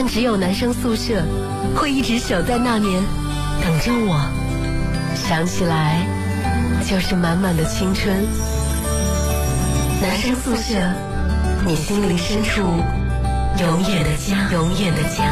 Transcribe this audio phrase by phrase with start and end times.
[0.00, 1.24] 但只有男生宿舍
[1.74, 3.02] 会一直守在那年，
[3.60, 4.30] 等着我。
[5.16, 6.06] 想起来，
[6.88, 8.24] 就是满满的青春。
[10.00, 10.94] 男生宿舍，
[11.66, 12.60] 你心灵深处
[13.58, 15.24] 永远的家，永远的家。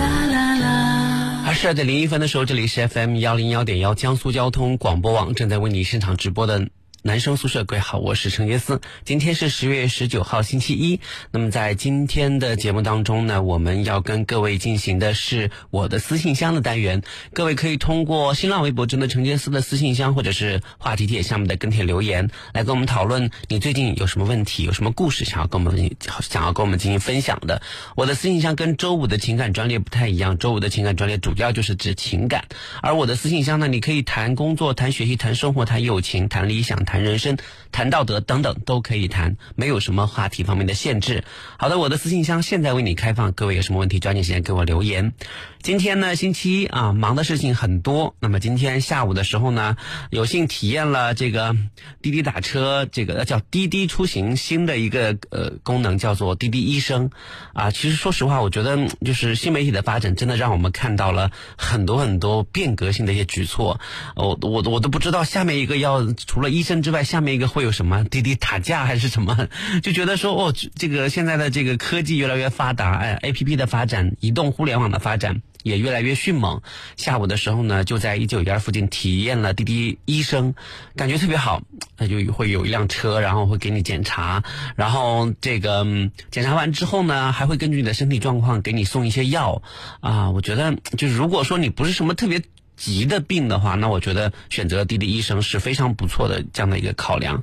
[0.00, 1.44] 啦啦啦。
[1.46, 6.66] 二十二点零一分的时候，这里是 FM 幺零幺点幺江苏交通广播网正在为你现场直播的。
[7.04, 8.80] 男生宿舍，各位好，我是陈杰思。
[9.04, 10.98] 今天是十月十九号，星期一。
[11.30, 17.02] 那么在今天的节目当中呢，我们要跟各位进行的是我的私信箱的单元。
[17.32, 27.62] 各位可以通过新浪微博中的陈杰思的私信箱，或者是话题帖下面的跟帖留言，来跟我们讨论你最近有什么问题，有什么故事想要跟我们想要跟我们进行分享的。
[27.94, 32.46] 我的私信箱跟周五的情感专列不太一样，周五的情感专列主要就是指情感，
[32.82, 36.87] 而我的私信箱呢，你可以谈工作、谈学习、谈生活、谈友情、谈理想。
[36.88, 37.36] 谈人生、
[37.72, 41.24] 谈道德等等都可以谈，没有什么话题方面的限制。
[41.58, 45.12] 好的，我的私信箱现在为你开放，各位有什么问题抓紧时间给我留言。
[45.60, 48.14] 今天呢，星期一啊，忙的事情很多。
[48.20, 49.76] 那么今天下午的时候呢，
[50.10, 51.56] 有幸体验了这个
[52.00, 57.10] 滴滴打车，这个叫滴滴出行新的一个呃功能，叫做滴滴医生
[57.54, 57.70] 啊。
[57.72, 63.80] 其实说实话，我觉得就是新媒体的发展，真的让我们看到了很多很多变革性的一些举措。
[64.14, 68.04] 我我我都不知道下面一个要除了医生之外，下面一个会有什么？
[68.04, 69.48] 滴滴打架还是什么？
[69.82, 75.42] 就觉得说哦，这个现在的这个科技越来越发达，哎，A P P 的发展，移动互联网的发展。
[75.64, 76.62] 也越来越迅猛。
[76.96, 80.54] 下午的时候呢，就在一九一二附近体验了滴滴医生，
[80.94, 81.60] 感觉特别好。
[81.98, 84.44] 那就会有一辆车，然后会给你检查，
[84.76, 85.84] 然后这个
[86.30, 89.60] 检查完之后呢，还会根据你的身体状况给你送一些药。
[90.00, 92.40] 啊，我觉得就是如果说你不是什么特别。
[92.78, 97.42] 急的病的话，那我觉得选择滴滴医生是非常不错的这样的一个考量。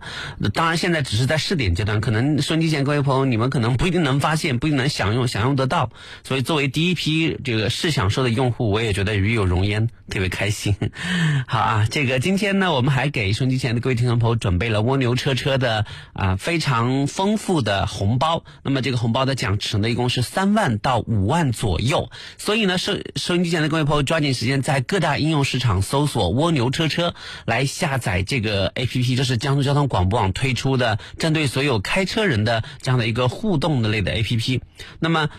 [0.54, 5.92] 当然，现在只是在试点阶段，可能收音机前各位朋友，你们可能不一定能发现，不一定能享用，享用得到。
[6.24, 10.76] 所以，作为第一批这个试享受的用户，我也觉得与有荣焉，特别开心。
[11.48, 18.46] 好啊，这个今天呢，我们还给收音机前的各位听众朋友准备了蜗牛车车的啊非常丰富的红包。
[18.64, 22.10] 那么，这个红包的奖池呢，一共是三万到五万左右。
[22.38, 25.18] 所以呢，收收音机前的各位朋友，抓紧时间在各大。
[25.26, 27.14] 应用市场搜索“蜗牛车车”
[27.46, 34.62] 来下载这个 A P P，这是江苏交通广播网推出的，针对所有开车人的这样的一个互动的类的 A P P。
[35.00, 35.30] 那么。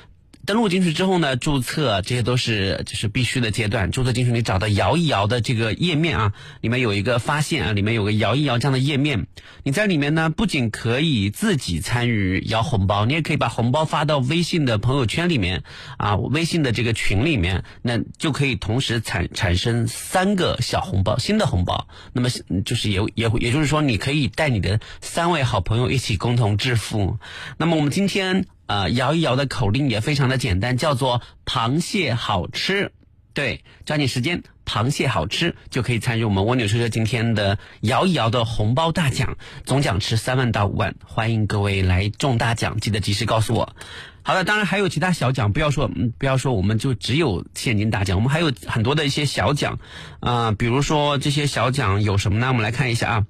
[0.47, 3.91] 登录进去之后呢，注册这些都是就是必须的阶段。
[3.91, 9.27] 注册进去，你找到摇一摇的这个页面啊，里面有一个发现啊，里面有个摇一摇这样的页面。
[9.65, 15.65] 你在里面呢，不仅可以自己参与摇红包，你也可以把红包发到微信的朋友圈里面
[15.99, 21.89] 啊，微信的这个群里面，那就可以同时产产生三个小红包，新的红包。
[22.13, 22.29] 那么
[22.65, 27.19] 就是也也也就是说，你可以带你的三位好朋友一起共同致富。
[27.59, 28.47] 那么我们今天。
[28.67, 32.93] 呃，摇一摇的口令也非常的简单，叫做“螃蟹好吃”。
[33.33, 43.77] 对，抓紧时间，“螃蟹好吃”就可以参与我们蜗牛车车今天的摇一摇的红包大奖，总奖池三万到五万，欢迎各位来中大奖，记得及时告诉我。
[44.23, 49.79] 好的，当然还有其他小奖，不要说，嗯，不要说，我们就只有现金大奖，我们还有很多的一些小奖，
[50.21, 52.49] 啊，比如说这些小奖有什么呢？
[52.49, 53.27] 我们来看一下啊。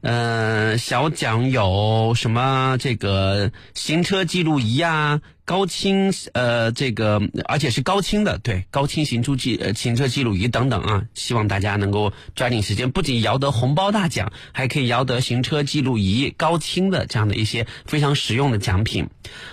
[0.00, 2.76] 嗯，小奖有什么？
[2.78, 11.02] 这个行车记录仪啊，高清呃，这个而且是高清的，对，高清行出记呃行车记录仪等等啊。
[11.14, 19.08] 希望大家能够抓紧时间，不仅摇得红包大奖，还可以摇得行车记录仪高清的这样的一些非常实用的奖品。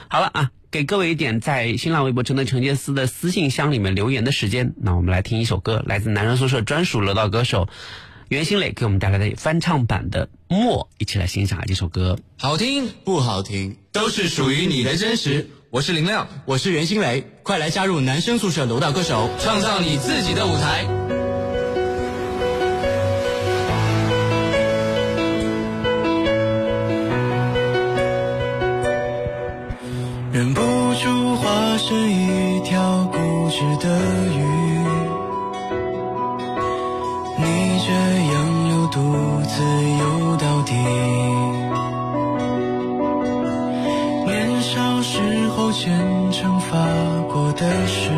[0.10, 4.76] 好了啊，给各位一点在新浪微博陈的陈杰斯的私信箱里面留言的时间。
[4.78, 7.68] 那我们来听一首歌，来自男人宿舍专属楼道歌手。
[8.30, 12.18] 袁心磊给我们带来的翻唱版的《默》，一起来欣赏这首歌。
[12.38, 15.48] 好听不好听，都是属于你的真实。
[15.70, 20.88] 我是林亮，我是袁心磊，快来加入男生宿舍楼道歌手，创造你自己的舞台。
[30.34, 34.00] 忍不住化身一条固执的
[34.36, 34.56] 鱼。
[37.88, 38.15] 这样流
[38.96, 39.02] 独
[39.44, 39.62] 自
[40.00, 40.74] 游到底。
[44.26, 44.96] 年少。
[45.08, 45.20] 时
[45.50, 46.76] 候虔诚发
[47.32, 48.10] 过的誓，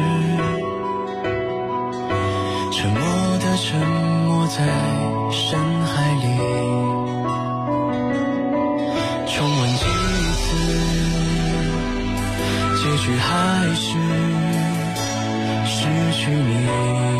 [2.71, 3.01] 沉默
[3.39, 3.77] 的沉
[4.25, 4.63] 没在
[5.29, 6.25] 深海里，
[9.27, 9.83] 重温几
[10.39, 10.45] 次，
[12.77, 13.27] 结局还
[13.75, 13.85] 是
[15.65, 15.77] 失
[16.13, 17.16] 去你。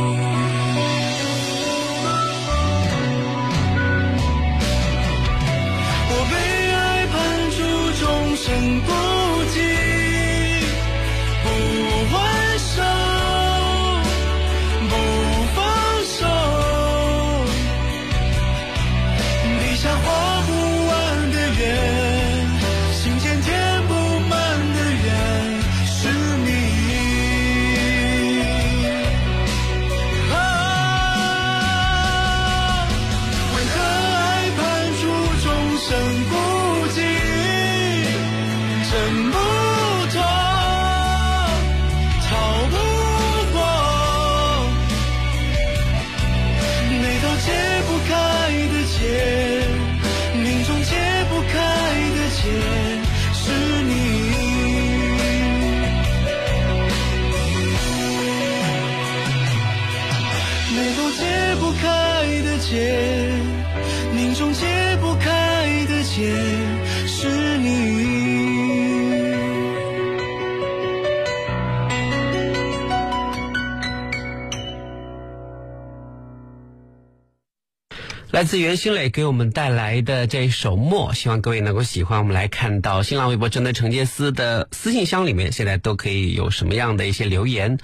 [78.30, 82.20] 来自袁新磊给我们带来的这一首《默》，希望各位能够喜欢。
[82.20, 87.80] 我们来看到新浪微博针对陈杰斯的私信箱里面，现在都可以有什么样的一些留言？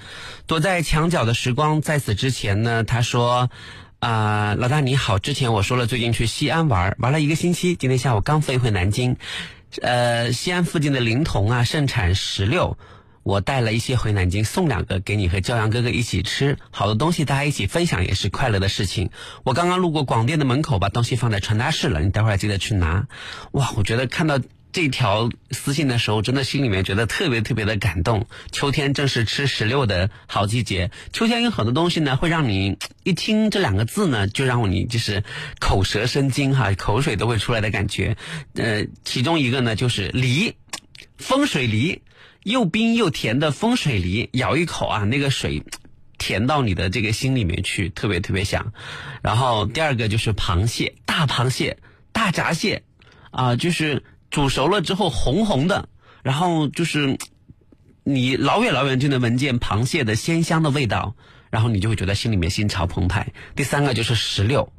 [0.46, 3.50] 躲在墙角的时光，在此之前呢，他说。
[4.00, 5.18] 啊、老大你好！
[5.18, 9.16] 之前我说了，最近去西安玩，玩了一个星期，今天下午刚飞回南京。
[9.82, 12.78] 呃，西安附近的临潼啊，盛产石榴，
[13.24, 16.58] 我带了一些回南京，送两个给你和骄阳哥哥一起吃。
[16.72, 19.10] 好的东西大家一起分享也是快乐的事情。
[19.44, 23.08] 我刚刚路过广电的门口，把东西放在传达室了，你待会儿记得去拿。
[23.52, 24.40] 哇，我觉得看到
[24.72, 28.26] 这条私信的时候，真的心里面觉得特别特别的感动。
[28.52, 35.24] 秋天正是吃石榴的好季节，秋天有很多东西呢，会让你一听这两个字呢，就让你就是
[35.60, 38.18] 口舌生津哈，口水都会出来的感觉。
[38.56, 40.56] 呃，其中一个呢就是梨，
[41.18, 42.02] 风水梨，
[42.44, 45.64] 又冰又甜的风水梨，咬一口啊，那个水。
[46.20, 48.72] 甜到你的这个心里面去，特别特别香。
[49.22, 51.80] 然后第二个就是螃蟹，大螃蟹、
[52.14, 52.84] 大闸蟹，
[53.32, 55.90] 啊、就是煮熟了之后红红的，
[56.22, 57.18] 然后就是
[58.06, 61.16] 你老远老远就能闻见螃蟹的鲜香的味道，
[61.50, 63.34] 然后你就会觉得心里面心潮澎湃。
[63.56, 64.72] 第三个就是石榴，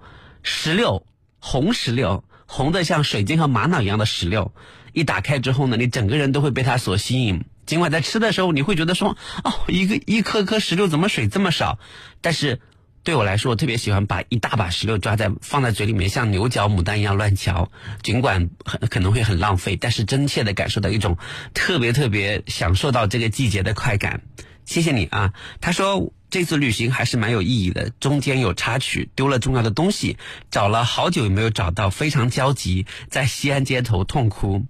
[0.42, 1.04] 石榴
[1.40, 4.54] 红石榴，红的像水晶和玛瑙一样的石榴，
[4.94, 7.44] 一打开之后呢，你整个人都会被它所吸引。
[7.66, 11.78] 尽管在吃的时候，你会觉得说，哦，一个一颗颗石榴怎么水这么少？
[12.20, 12.60] 但是
[13.02, 17.70] 对我来说，我特别喜欢把一大把石榴抓在放在嘴里面，像牛角牡丹一样乱嚼。
[18.02, 21.18] 尽管很可能会很浪费，但是真切的感受到一种
[21.52, 24.22] 特别特别享受到这个季节的快感。
[24.64, 25.32] 谢谢你啊！
[25.60, 30.16] 他说这次旅行还是蛮有意义的，中间有插曲，丢了重要的东西，
[30.50, 34.64] 找了好久也没有找到，非常焦急，在西安街头痛哭。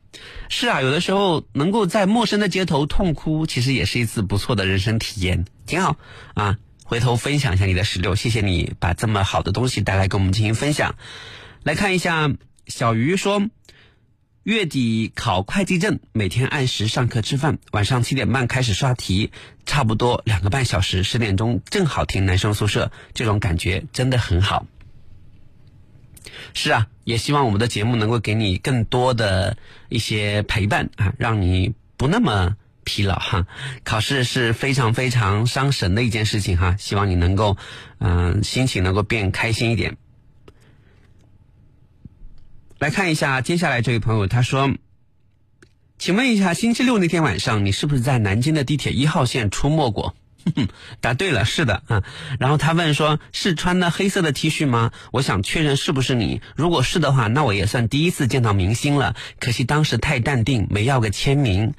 [0.49, 5.96] 是啊，有的时候能够在陌生的街头痛哭，其实也是一次不错的人生体验，挺好
[6.34, 6.58] 啊。
[6.84, 10.96] 回头分享一下你的石榴，谢谢你把这么好的东西带来跟我们进行分享。
[11.63, 12.31] 来看一下，
[12.67, 13.43] 小鱼说。
[14.44, 19.31] 月底考会计证，每天按时上课吃饭，晚上七点半开始刷题，
[19.65, 24.67] 差不多两个半小时，十点钟正好停男生宿舍，这种感觉真的很好。
[26.53, 29.56] 是啊，也希望我们的节目能够给你更多的
[29.89, 33.46] 一些陪伴啊，让你不那么疲劳哈。
[33.82, 37.56] 考试是非常非常伤神的一件事情哈，希望你能够
[37.98, 39.96] 嗯、心情能够变开心一点。
[42.84, 44.74] 来看一下接下来这位朋友，他说
[45.96, 50.14] ：“请问一下，星期六那天晚上，你是不是在南京的地铁一号线出没过？”
[50.55, 50.69] 哼，
[51.00, 52.03] 答对了，是的啊。
[52.38, 56.43] 然后他问说：“是穿的黑色的 T 恤吗？”我想确认是不是你。
[56.56, 59.17] 如果是的话，那我也算第一次见到明星了。
[59.41, 61.72] 可惜当时太淡定，没要个签名。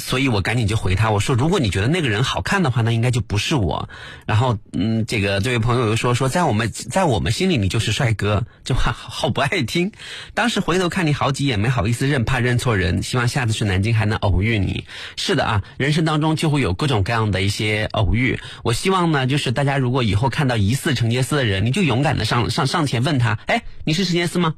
[0.00, 3.88] 所以我赶紧就回他，我说如果你觉得那个人好看的话，那应该就不是我。
[4.26, 9.92] 然后，嗯，这个这位朋友又说说在我们在我们心里你就是帅哥，这话好不爱听。
[10.34, 13.02] 当时回头看你好几眼，没好意思认，怕认错人。
[13.02, 14.84] 希望下次去南京还能偶遇你。
[15.16, 18.40] 是的啊，人生当中就会有各种各样的一些偶遇。
[18.64, 24.54] 我希望呢，就是大家如果以后看到疑似陈杰斯的人，你就勇敢的上上上前问他，哎，你是陈杰斯吗？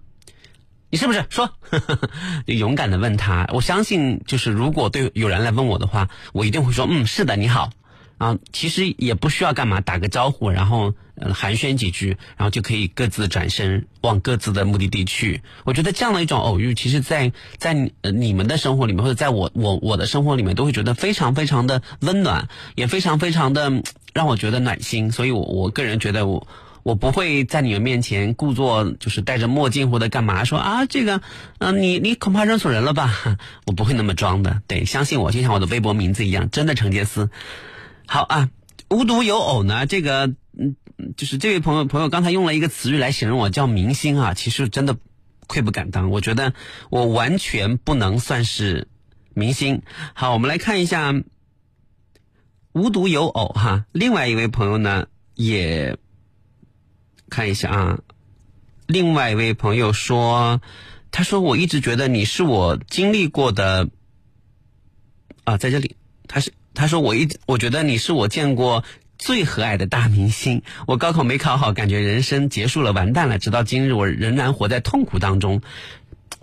[0.92, 1.50] 你是不是说？
[2.46, 3.48] 就勇敢的问他。
[3.54, 7.70] 我相信，就是如果对有人来问我的话，我一定会说，嗯，是的，你好。
[8.18, 10.92] 啊，其实也不需要干嘛，打个招呼，然后
[11.34, 15.40] 寒暄几句，然后就可以各自转身往各自的目的地去。
[15.64, 17.72] 我觉得这样的一种偶遇，其实，在在
[18.12, 23.82] 你们的生活里面，或者在我我我的生活里面，都会觉得非常非常的温暖，也非常非常的
[24.12, 25.10] 让我觉得暖心。
[25.10, 26.46] 所以，我我个人觉得，我
[26.82, 31.20] 我不会在你们面前故作就是戴着墨镜或者干嘛说啊这个，
[31.58, 33.38] 嗯，你你恐怕认错人了吧？
[33.66, 34.62] 我不会那么装的。
[34.66, 37.30] 对，相信我，就像我的微博名字一样，真的程杰思。
[38.06, 38.50] 好啊，
[38.90, 40.26] 无独有偶呢，这个
[40.58, 40.74] 嗯，
[41.16, 44.34] 就是这位朋友朋友刚才用了一个词语来形容我，叫明星啊。
[44.34, 44.96] 其实真的
[45.46, 46.52] 愧不敢当，我觉得
[46.90, 48.88] 我完全不能算是
[49.34, 49.82] 明星。
[50.14, 51.14] 好，我们来看一下，
[52.72, 55.96] 无独有偶哈，另外一位朋友呢也
[57.32, 57.98] 看一下啊，
[58.86, 60.60] 另外一位朋友说，
[61.10, 63.88] 他说我一直觉得你是我经历过的
[65.44, 65.96] 啊，在这里
[66.28, 66.52] 他是。
[66.74, 68.82] 他说：“我一我觉得你是我见过
[69.18, 70.62] 最和蔼的大明星。
[70.86, 73.38] 我高考没考好，感觉人生结束了，完蛋了。
[73.38, 75.60] 直到今日，我仍然活在痛苦当中。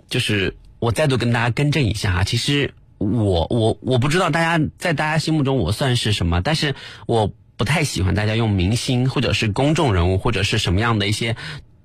[0.08, 6.76] 就是我再度跟大家更正一下啊，其实我我我不知道大家在大家心目中我算是什么，但是
[7.08, 11.36] 我不太喜欢大家用明星或者是公众人物或者是什么样的一些。”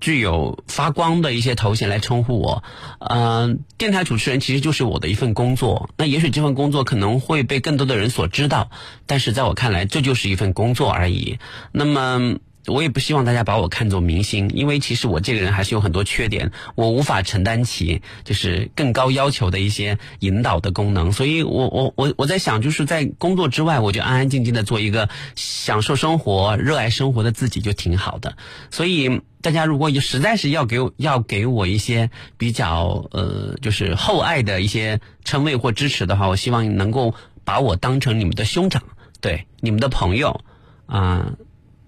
[0.01, 2.63] 具有发光的一些头衔来称呼我，
[2.99, 5.89] 嗯，电台主持人其实就是我的一份工作。
[5.97, 8.69] 那也许这份工作可能会被更多的人所知道，
[9.07, 11.39] 但是在我看来，这就是一份工作而已。
[11.71, 12.37] 那么。
[12.67, 28.35] 我也不希望大家把我看作明星，因为其实我这个人还是有很多缺点，我无法承担起就是更高要求的一些引导的功能，所以我我我我在想，就是在工作之外，我就安安静静的做一个享受生活、热爱生活的自己就挺好的。
[28.71, 38.81] 所以大家如果实在是要给我要给我一些比较呃就是厚爱的一些称谓或支持的话，我希望能够把我当成你们的兄长，
[39.21, 40.41] 对你们的朋友
[40.87, 41.33] 啊。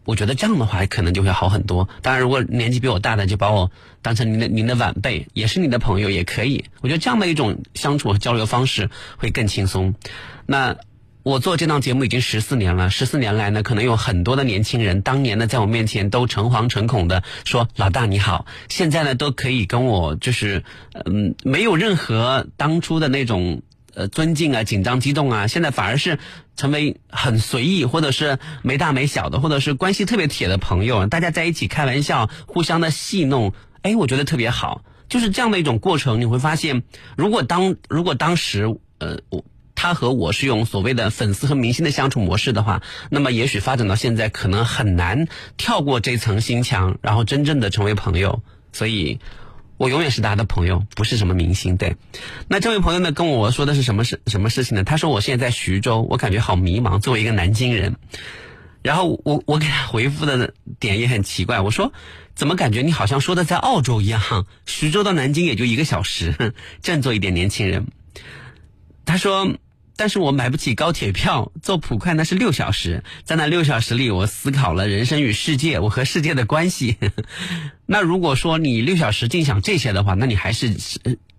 [0.08, 1.90] 我觉得这样的话可能就会好很多。
[2.02, 3.70] 当然，如果年纪比我大的，就把我
[4.02, 6.64] 当成您的您的晚辈，也是你的朋友也可以。
[6.80, 9.94] 我觉得这样的一种相处和交流方式会更轻松。
[10.46, 10.78] 那
[11.24, 20.64] 我做这档节目已经十四年了，十四年来呢，可能有很多的年轻人，当年呢在我面前都诚惶诚恐的说：“老大你好。”现在呢都可以跟我就是
[21.06, 23.62] 嗯，没有任何当初的那种。
[23.98, 26.20] 呃，尊敬啊，紧张激动啊，现在反而是
[26.56, 36.22] 成为很随意，或者是没大没小的，或者是关系特别铁的朋友，大家在一起开玩笑，互相的戏弄，哎，我觉得特别好，就是这样的一种过程。
[36.22, 36.84] 你会发现，
[37.16, 45.28] 如果当如果当时呃，我他和我是用所谓的粉丝和明星的相处模式的话，那么也许发展到现在，可能很难
[45.58, 48.44] 跳过这层心墙，然后真正的成为朋友。
[48.72, 49.20] 所以。
[49.78, 51.78] 我永远是大家的朋友，不是什么明星。
[51.78, 51.96] 对，
[52.48, 54.20] 那这位朋友呢，跟我说的是什么事？
[54.28, 54.84] 什么事情呢？
[54.84, 57.00] 他说我现在在徐州，我感觉好迷茫。
[57.00, 57.96] 作为一个南京人，
[58.82, 61.94] 然后我我给他回复的点也很奇怪，我说
[62.36, 64.46] 怎么感觉你好像说的在澳洲一样？
[64.66, 67.88] 徐州到南京也就一个小时， 振作一点，年轻人。
[69.06, 69.56] 他说。
[69.98, 76.98] 但是我买不起高铁票，坐普快那是六小时，在那六小时里，我思考了人生与世界，我和世界的关系。
[77.86, 80.74] 那如果说你六小时净想这些的话，那你还是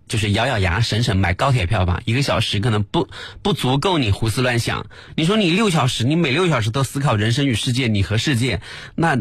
[0.07, 3.07] 就是咬咬牙省省买高铁票吧，一个小时可能不
[3.41, 4.85] 不足够你胡思乱想。
[5.15, 8.59] 你说你六小时，你每六小时都思考人生与世界，你和世界，
[8.95, 9.17] 那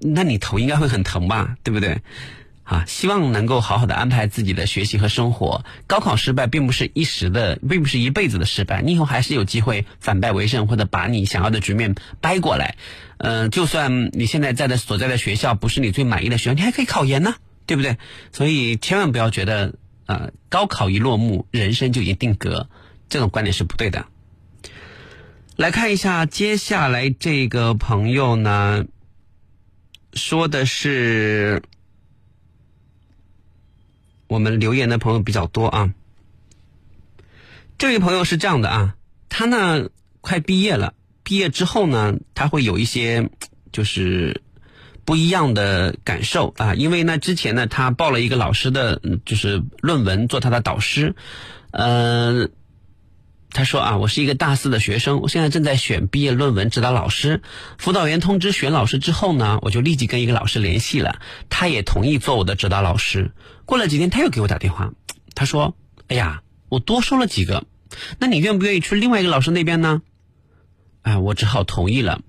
[0.00, 2.02] 那你头应该会很疼吧，对不对？
[2.64, 5.66] 啊，希望能够好好的安排自己的学习和生活。
[5.86, 12.76] 高考失败并不是一时的，并不是一辈子的失败，你以后还是有机会反败为胜，或者把你想要的局面掰过来。
[13.18, 17.34] 嗯，就算你现在在的所在的学校不是你最满意的学校，你还可以考研呢，
[17.66, 17.98] 对不对？
[18.32, 19.74] 所以千万不要觉得，
[20.06, 22.70] 呃，高考一落幕，人生就已经定格，
[23.10, 24.06] 这种观点是不对的。
[25.56, 28.86] 来看一下接下来这个朋友呢，
[30.14, 31.62] 说的是。
[34.26, 35.94] 我们留言的朋友比较多啊。
[37.78, 38.94] 这位朋友是这样的啊，
[39.28, 39.88] 他呢
[40.20, 43.30] 快毕业了，毕业之后呢，他会有一些
[43.72, 44.42] 就是
[45.04, 51.14] 不一样的感受啊，因为呢之前呢他报了一个老师的就是论文做他的导师，
[51.70, 52.48] 呃。
[53.54, 57.40] 他说啊，我是一个大四的学生，我现在正在选毕业论文指导老师。
[57.78, 63.30] 辅导员通知选老师之后呢，我就立即跟一个老师联系了，他也同意做我的指导老师。
[63.64, 64.90] 过了几天，他又给我打电话，
[65.36, 65.76] 他说
[66.08, 67.64] ：“哎呀，我多收了几个，
[68.18, 70.02] 那你愿不愿意去另外一个老师那边呢？”
[71.02, 72.22] 哎，我只好同意了。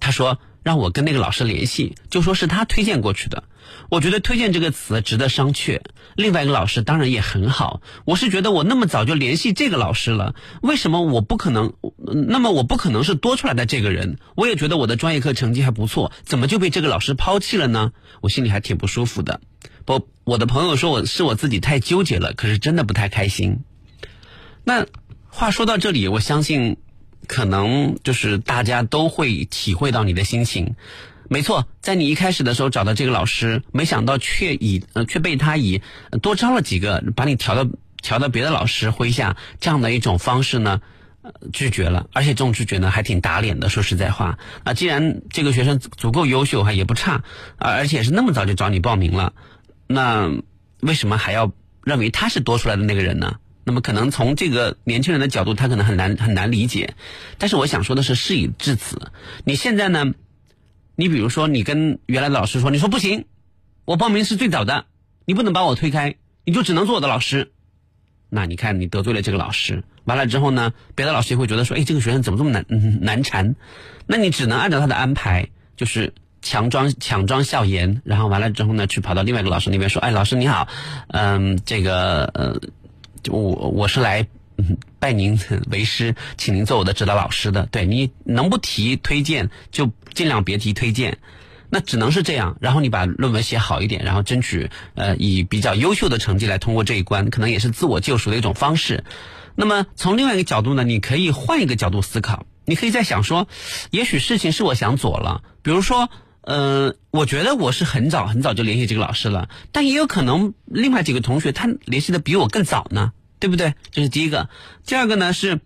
[0.00, 3.44] 他说：“让我跟那个老师联系，就说是他推荐过去的。
[3.88, 5.80] 我觉得“推荐”这个词值得商榷。
[6.14, 11.72] 另外一个老师当然也很好，我是觉得我那么早就联系这个老师了，为什么我不可能？
[12.28, 14.18] 那么我不可能是多出来的这个人。
[14.34, 17.92] 我也觉得我的专业课成绩还不错，怎么就被这个老师抛弃了呢？
[18.20, 19.40] 我心里还挺不舒服的。
[19.84, 23.60] 不，我的朋友说我是我自己太纠结了，可是真的不太开心。
[24.64, 24.86] 那
[25.28, 26.76] 话说到这里，我相信
[27.26, 30.74] 可能就是大家都会体会到你的心情。
[31.28, 35.80] 没错，在你一开始的时候找到这个老师，没想到却以呃却被他以
[36.20, 37.70] 多招了几个，把你调到
[38.02, 40.82] 调到别的老师麾下这样的一种方式呢，
[41.52, 42.06] 拒绝了。
[42.12, 43.70] 而且这种拒绝呢还挺打脸的。
[43.70, 47.24] 说实在话，啊，既然这个学生足够优秀，还也不差，
[47.56, 49.32] 而而且是那么早就找你报名了，
[49.86, 50.30] 那
[50.80, 51.50] 为什么还要
[51.82, 53.36] 认为他是多出来的那个人呢？
[53.64, 56.94] 那么可能从这个年轻人的角度，他可能很难很难理解。
[57.38, 59.12] 但是我想说的是，事已至此，
[59.44, 60.12] 你现在呢？
[60.94, 63.24] 你比如说，你跟原来的老师说，你说不行，
[63.86, 64.84] 我报名是最早的，
[65.24, 67.50] 你不能把我推开，你就只能做我的老师。
[68.28, 72.66] 那你看，你得罪了这个老师，完了之后呢，别的老师也会觉得说，哎，这个学生怎么这么难
[73.00, 73.56] 难缠？
[74.06, 80.68] 那你只能按照他的安排，就是强装强装笑颜，然后完了之后呢，去跑到另外一个老师那边说，哎，老师你好，
[81.08, 82.60] 嗯，这个呃，
[83.30, 84.26] 我我是来。
[85.00, 87.66] 拜您为师，请您做我的指导老师的。
[87.72, 91.18] 对你能不提推荐，就尽量别提推荐，
[91.68, 92.58] 那只能是这样。
[92.60, 99.02] 然后你把论文写好一点，然后争取呃以比较优秀的成绩来通过这一关，可能也是自我救赎的一种方式。
[99.56, 103.48] 那么从另外一个角度呢，你可以换一个角度思考，你可以在想说，
[103.90, 105.42] 也许事情是我想左了。
[105.62, 106.08] 比如说，
[106.42, 113.12] 呃，我觉得我是很早很早就联系这个老师了，但也有可能另外几个同学他联系的比我更早呢。
[113.42, 113.74] 对不对？
[113.90, 114.48] 这是第一个。
[114.86, 115.58] 第二个呢是，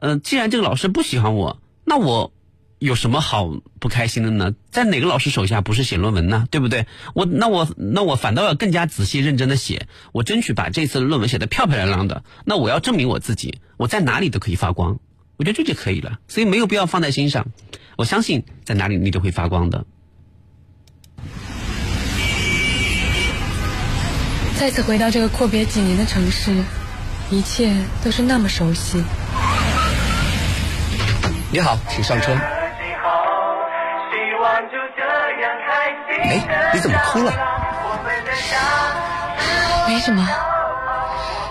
[0.00, 2.32] 嗯，既然这个老师不喜欢我，那我
[2.80, 4.52] 有什么好不开心的呢？
[4.72, 6.48] 在哪个老师手下不是写论文呢？
[6.50, 6.88] 对不对？
[7.14, 12.24] 我那我那我反倒要更加仔细认真的写，我争取把这次论文写的漂漂亮亮的。
[12.44, 14.98] 那我要证明我自己，我在哪里都可以发光。
[15.38, 17.46] 我觉得这就可以了，所以没有必要放在心上。
[17.96, 19.86] 我相信在哪里你都会发光的。
[24.58, 26.52] 再次回到这个阔别几年的城市。
[27.30, 27.70] 一切
[28.02, 29.04] 都是那么熟悉。
[31.52, 32.32] 你好，请上车。
[36.22, 37.30] 哎，你怎么哭了？
[39.86, 40.26] 没什么，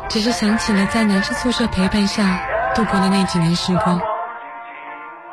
[0.10, 2.42] 只是想起了在男生宿舍陪伴下
[2.78, 4.00] 度过的那几年时光。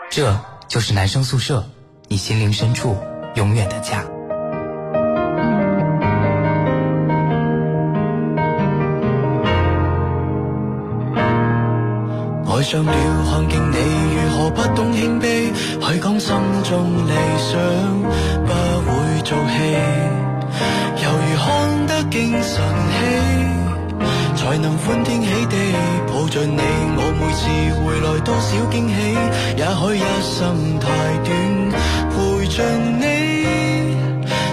[0.08, 0.34] 这
[0.66, 1.62] 就是男生宿舍，
[2.08, 2.96] 你心灵深处
[3.34, 4.02] 永远的家。
[12.46, 12.92] 爱上了
[13.30, 13.76] 看见你
[14.14, 17.60] 如何不懂谦卑，去讲心中理想
[18.46, 18.52] 不
[18.88, 19.76] 会做戏，
[21.04, 23.43] 犹如看得见神戏，
[24.44, 25.56] 才能欢天喜地
[26.06, 26.60] 抱着你。
[26.96, 27.48] 我每次
[27.80, 28.94] 回来多少惊喜，
[29.56, 30.84] 也许一生太
[31.24, 31.32] 短，
[32.12, 32.14] 陪
[32.52, 32.60] 着
[33.00, 33.02] 你，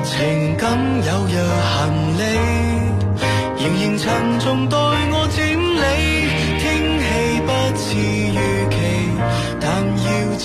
[0.05, 0.63] 情感
[1.03, 1.35] 有若
[1.67, 1.75] 行
[2.17, 2.23] 李，
[3.59, 4.77] 仍然沉重待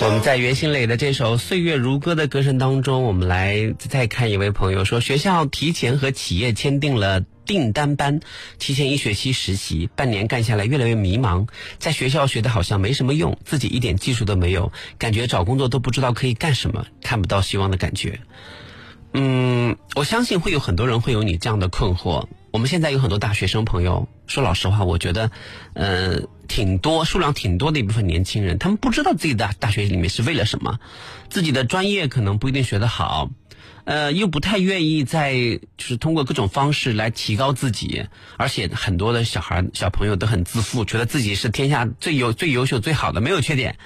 [0.06, 8.20] 我们在袁心磊的这首《岁月如歌》的歌声当中，我们来再看一位朋友说，学校提前和企业签订了订单班，
[8.60, 11.48] 提前一学期实习，半年干下来越来越迷茫，
[11.80, 18.20] 在学校学的好像没什么用，自己一点技术都没有，感觉找工作都不知道可以干什么，看不到希望的感觉。
[19.12, 22.28] 嗯，我相信会有很多人会有你这样的困惑。
[22.56, 25.30] 我们现在有很多大学生朋友，说老实话，我觉得，
[25.74, 26.22] 呃。
[26.48, 30.78] 挺多数量挺多的一部分年轻人，他们不知道自己的大学里面是为了什么，
[31.28, 33.30] 自己的专业可能不一定学得好，
[33.84, 35.34] 呃，又不太愿意在
[35.76, 43.76] 就是通过各种方式来提高自己，而且很多的小孩小朋友都很自负，觉得自己是天下最优最优秀最好的，没有缺点，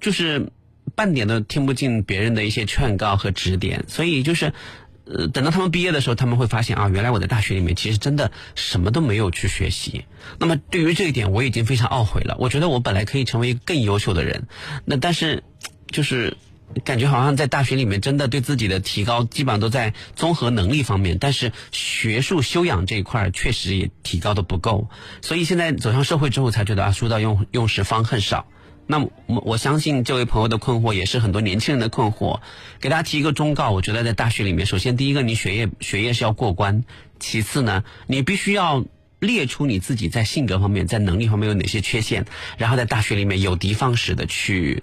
[0.00, 0.52] 就是
[0.94, 4.54] 半点都听不进别人的一些劝告和指点，所以就是。
[5.04, 10.04] 呃，等到他们毕业的时候，他们会发现啊，原来我在大学里面其实真的什么都没有去学习。
[10.38, 12.36] 那么对于这一点，我已经非常懊悔了。
[12.38, 14.46] 我觉得我本来可以成为更优秀的人，
[14.84, 15.42] 那但是
[15.90, 16.36] 就是
[16.84, 24.88] 感觉好像在大学里面真的对自己的提高，基本上都在综合能力方面，但是学术修养这一块确实也提高的不够。
[25.20, 28.46] 所以现在走上社会之后，才觉得啊，书到用用时方恨少。
[28.86, 32.40] 那我我相信这位朋友的困惑也是很多年轻人的困惑，
[32.80, 36.84] 给大家提一个忠告，我觉得在大学里面，首先第一个你学业学业是要过关，
[37.18, 38.84] 其次呢，你必须要
[39.20, 42.26] 列出你自己在性格方面、在能力方面有哪些缺陷，
[42.58, 44.82] 然后在大学里面有的放矢的去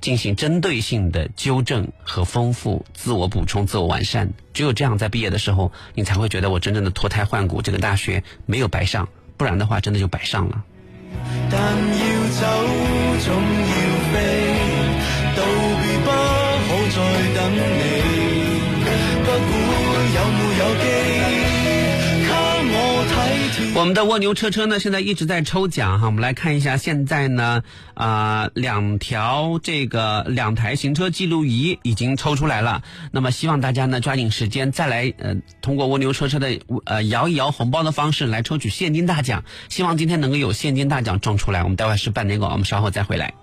[0.00, 4.32] 进行针对性的纠正和丰富、自我补充、自我完善。
[4.52, 10.64] 只有这样，在毕业的时候，你才会觉得我真正的脱胎换骨，这个大学没有白上，不然的话，真的就白上了。
[11.48, 12.73] 但要走，
[13.24, 13.73] 总
[23.84, 26.06] 我们的蜗牛车车呢，现在一直在抽奖哈。
[26.06, 32.82] 我们来看一下，现在呢，啊，两条这个两台行车记录仪已经抽出来了。
[33.12, 39.44] 那么希望大家呢抓紧时间再来呃，通过蜗牛车车的呃摇一摇红包的方式来抽取现金大奖。
[39.68, 41.62] 希望今天能够有现金大奖中出来。
[41.62, 43.34] 我们待会是半点广，我们稍后再回来。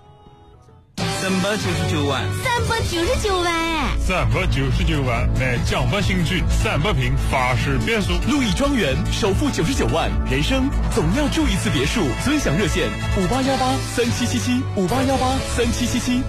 [1.20, 3.96] 三百九十九万，三百九十九万哎！
[3.98, 12.02] 三百九十九万买江北新区三百平法式别墅，路易庄园首付九十九万，人生总要住一次别墅。
[12.24, 16.22] 尊享热线五八幺八三七七七五八幺八三七七七。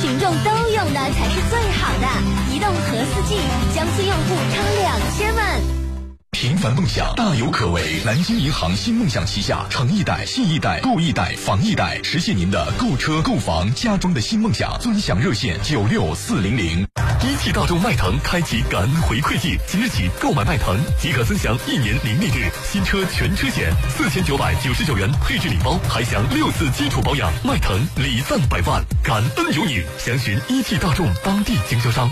[0.00, 3.36] 群众都用的才是最好的，移动和四 G，
[3.74, 5.85] 江苏用户超两千万。
[6.32, 14.78] 平凡梦想大有可为，南京银行新梦想旗下诚一贷、信一贷、购一贷、房一贷，实现您的购车、购房、家装的新梦想。
[14.78, 16.86] 尊享热线九六四零零。
[17.24, 27.32] 一汽大众迈腾开启感恩回馈季，即日起购买迈腾即可尊享一年零利率新车全车险四千九百九十九元配置礼包，还享六次基础保养。
[27.42, 29.82] 迈腾礼赞百万，感恩有你。
[29.98, 32.10] 详询一汽大众当地经销商。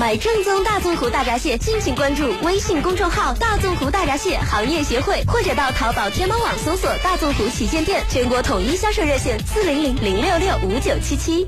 [0.00, 11.46] 买正宗大纵湖大闸蟹，敬请关注微信公众号“大纵湖大闸蟹行业协会”，或者到淘宝、天猫网搜索“大纵湖旗舰店”，全国统一销售热线：四零零零六六五九七七。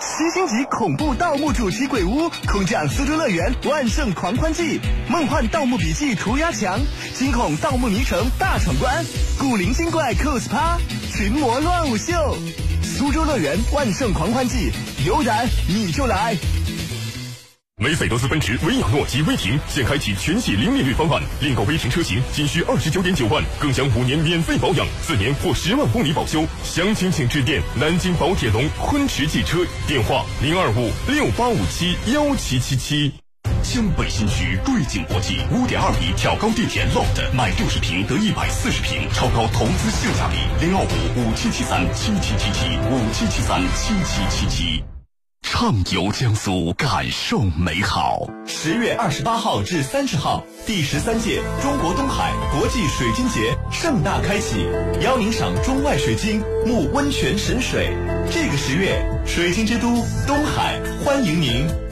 [0.00, 6.78] 七星级恐怖盗墓主题鬼屋，空降苏州乐园万圣狂欢季，梦幻盗墓笔记涂鸦墙，
[7.14, 9.02] 惊恐盗墓迷城大闯关，
[9.38, 10.76] 古灵精怪 cos 趴，
[11.10, 12.36] 群魔乱舞秀。
[12.82, 14.70] 苏州乐园万圣狂欢季，
[15.06, 16.36] 有胆你就来！
[17.84, 26.46] 梅赛德斯奔驰、维亚诺及威霆现开启全系零利率方案，另购威霆车型仅需二十九点九万，更享五年免费保养，四年或十万公里保修。
[26.62, 33.12] 详情请致电南京宝铁龙昆驰汽车，电话零二五六八五七幺七七七。
[33.62, 44.93] 江北新区瑞景国际五点二米挑高地铁 loft，买六十平得一百四十平，超高投资性价比，零二五五七七三七七七七五七七三七七七七。
[45.56, 48.26] 畅游江苏，感受美好。
[48.44, 54.66] 十月二十八号至三十号，第十三届中国东海国际水晶节盛大开启，
[55.00, 57.96] 邀您赏中外水晶、沐温泉神水。
[58.32, 59.86] 这个十月，水晶之都
[60.26, 61.83] 东海欢迎您。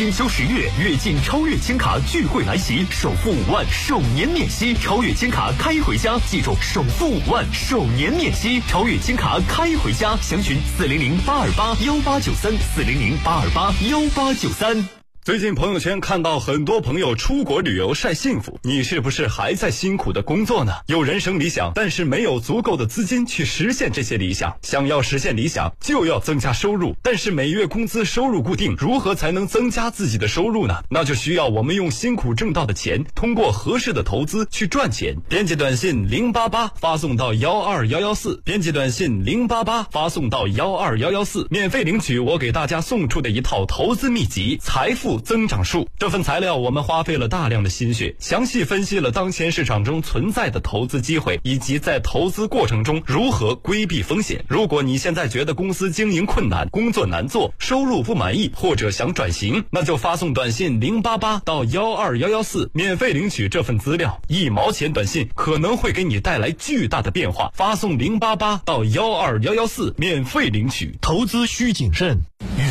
[0.00, 4.72] 金秋十月，跃进超越千卡聚会来袭，首付五万，首年免息。
[4.72, 8.62] 超越千卡开回家，记住，首付五万，首年免息。
[8.66, 14.99] 超越千卡开回家，详询四零零八二八幺八九三，四零零八二八幺八九三。
[15.30, 20.72] 最近朋友圈看到很多朋友出国旅游晒幸福，你是不是还在辛苦的工作呢？
[20.86, 24.52] 有人生理想，但是没有足够的资金去实现这些理想。
[24.62, 30.82] 想要实现理想，就要增加收入，但是每月工资收入固定，如何才能增加自己的收入呢？
[30.88, 35.14] 那就需要我们用辛苦挣到的钱，通过合适的投资去赚钱。
[35.28, 45.18] 编辑短信零八八发送到幺二幺幺四，编辑短信零八八发送到幺二幺幺四，免费领取我给大家送出的一套投资秘籍《财富》。
[45.20, 54.44] 增长数这份材料，我们花费了大量的心血，详细分析了当前市场中存在的投资机会，以及在投资过程中如何规避风险。
[54.48, 64.20] 如果你现在觉得公司经营困难、工作难做、收入不满意，或者想转型，那就发送短信零八八到幺二幺幺四，免费领取这份资料。
[64.28, 67.50] 一毛钱短信可能会给你带来巨大的变化。
[67.54, 70.96] 发送零八八到幺二幺幺四，免费领取。
[71.00, 72.18] 投资需谨慎。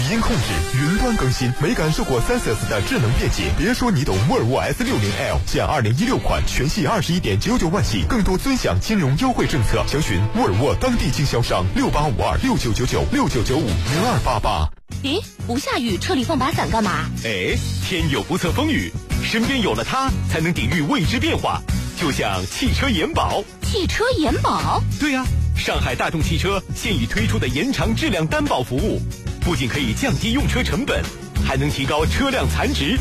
[0.10, 0.44] 语音控制，
[0.76, 3.52] 云端更新，没感受过 Senses 的智能便捷？
[3.56, 14.68] 别说你懂，沃尔沃 S 六零 L 现二零一六款全系二十一点九九万起，更多尊享金融优惠政策，详询沃尔沃当地经销商六八五二六九九九六九九五零二八八。
[15.04, 17.06] 咦，不下雨，车里放把伞干嘛？
[17.24, 18.92] 哎，天有不测风雨，
[19.24, 21.62] 身边有了它，才能抵御未知变化。
[22.02, 24.82] 就像汽车延保，汽车延保？
[25.00, 25.24] 对呀，
[25.56, 29.00] 上海大众汽车现已推出的延长质量担保服务。
[29.42, 31.04] 不仅可以降低用车成本，
[31.46, 32.98] 还能提高车辆残值，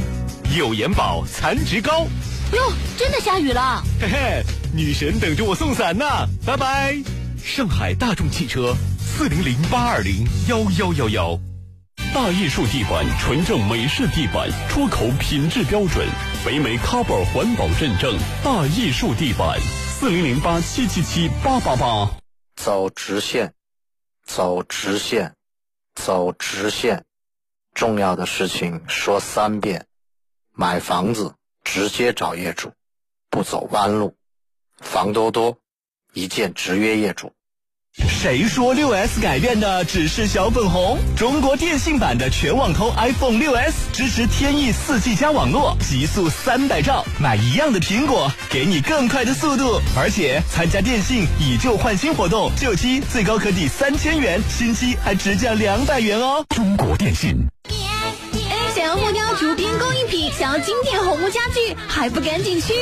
[0.56, 2.06] 有延保残值高。
[2.52, 3.82] 哟，真的下雨了！
[4.00, 6.04] 嘿嘿，女神等着我送伞呢，
[6.46, 6.96] 拜拜。
[7.44, 11.38] 上海大众汽车四零零八二零幺幺幺幺，
[12.14, 16.06] 大艺术地板纯正美式地板，出口品质标准，
[16.44, 18.16] 北美 Carbo 环保认证。
[18.42, 22.10] 大艺术地板四零零八七七七八八八。
[22.56, 23.52] 走直线。
[24.26, 25.32] 走直线，
[26.04, 27.04] 走直线。
[27.74, 29.86] 重要的事情说三遍：
[30.52, 32.72] 买房子直接找业主，
[33.30, 34.16] 不走弯路。
[34.78, 35.58] 房多多，
[36.12, 37.32] 一键直约业主。
[38.06, 40.98] 谁说六 S 改变的只是小粉红？
[41.16, 49.80] 中国电信版的全网通 iPhone 六 S 支持天翼四 G 加网络，极速三百兆，买一样的苹果，给你更快的速度。
[49.96, 56.44] 而且参加电信以旧换新活动，旧机最高可抵三千元，新机还直降两百元哦。
[56.48, 57.46] 中国电信。
[58.88, 62.72] 想要木雕竹编工艺品，想要经典红木家具，还不赶紧去！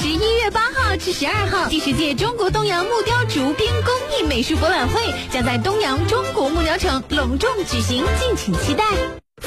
[0.00, 5.02] 十一月八号至十二号，第十届中国东阳木雕竹编工艺美术博览会
[5.32, 8.84] 将在东阳中国木雕城隆重举行，敬请期待。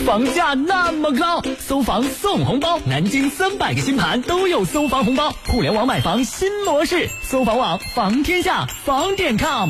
[0.05, 9.69] 房价那么高，搜房送红包，南京三百个新盘都有搜房红包，互联网买房新模式，搜房网房天下房点 com。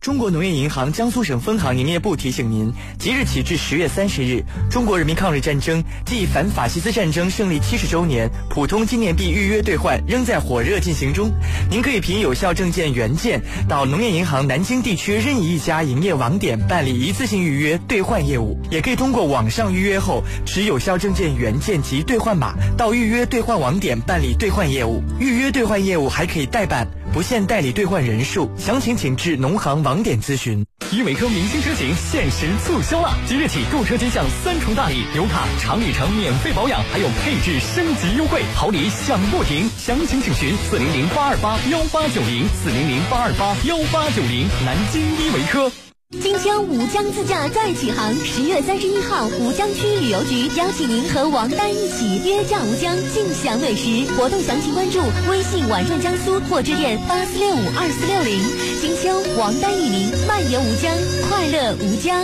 [0.00, 11.32] 中国农业银行江苏省分行营业部提醒您：即日起至十月三十日，中国人民抗日战争暨反法西斯战争胜利七十周年普通纪念币预约兑换仍在火热进行中。
[11.68, 25.02] 您可以凭有效证件原件到农业银行南京地区任意一家营业网点办理一次性预约兑换业务，也可以通过网上预约后持有效证件原件及兑换码到预约兑换网点办理兑换业务。
[25.18, 26.86] 预约兑换业务还可以代办。
[27.10, 30.66] 不限代理兑换人数，详情请至农行网网点咨询。
[30.92, 39.66] 依维柯明星车型限时促销了，即日起购车即享三重大礼，油卡、长里程免费保养，还有配置升级优惠，好礼享不停。
[39.78, 45.72] 详情请询四零零八二八幺八九零四零零八二八幺八九零，南京依维柯。
[46.10, 54.10] 金秋吴江自驾再起航，十月三十一号，吴江区旅游局邀请您和王丹一起约驾吴江，尽享美食。
[54.16, 58.40] 活动详情关注微信“玩转江苏”或致电八四六五二四六零。
[58.80, 60.96] 金秋王丹与您漫游吴江，
[61.28, 62.18] 快乐吴江。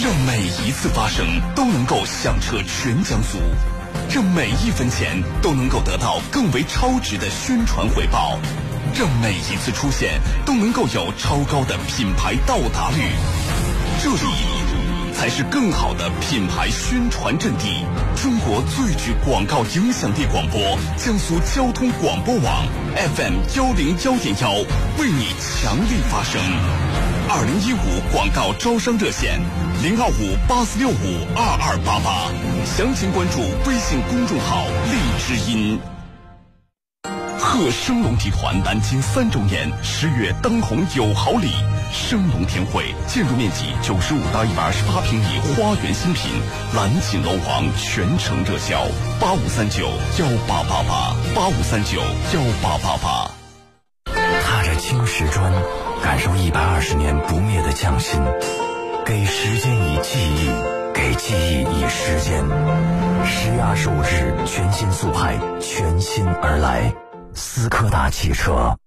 [0.00, 3.38] 让每一次发声都能够响彻全江苏，
[4.08, 8.38] 让每一分钱都能够得到更为超值的宣传回报。
[8.96, 13.02] 让每一次出现都能够有超高的品牌到达率，
[14.00, 17.84] 这里才是更好的品牌宣传阵地。
[18.14, 22.66] 中国最具广告影响力广播——江苏交通广播网
[23.16, 24.52] FM 幺零幺点幺，
[24.98, 26.40] 为你强力发声。
[27.28, 29.40] 二零一五广告招商热线：
[29.82, 32.30] 零二五八四六五二二八八，
[32.64, 35.80] 详情关注微信公众号“荔枝音”。
[37.54, 41.52] 贺升龙集团南京三周年十月当红有好礼，
[41.92, 46.32] 升龙天汇建筑面积九十五到一百二十八平米花园新品，
[46.74, 48.84] 蓝锦楼王全程热销，
[49.20, 49.86] 八五三九
[50.18, 53.30] 幺八八八，八五三九幺八八八。
[54.42, 55.52] 踏着青石砖，
[56.02, 58.20] 感受一百二十年不灭的匠心，
[59.06, 60.50] 给时间以记忆，
[60.92, 62.42] 给记忆以时间。
[63.24, 66.92] 十月二十五日，全新速派，全新而来。
[67.34, 68.78] 斯柯达汽车。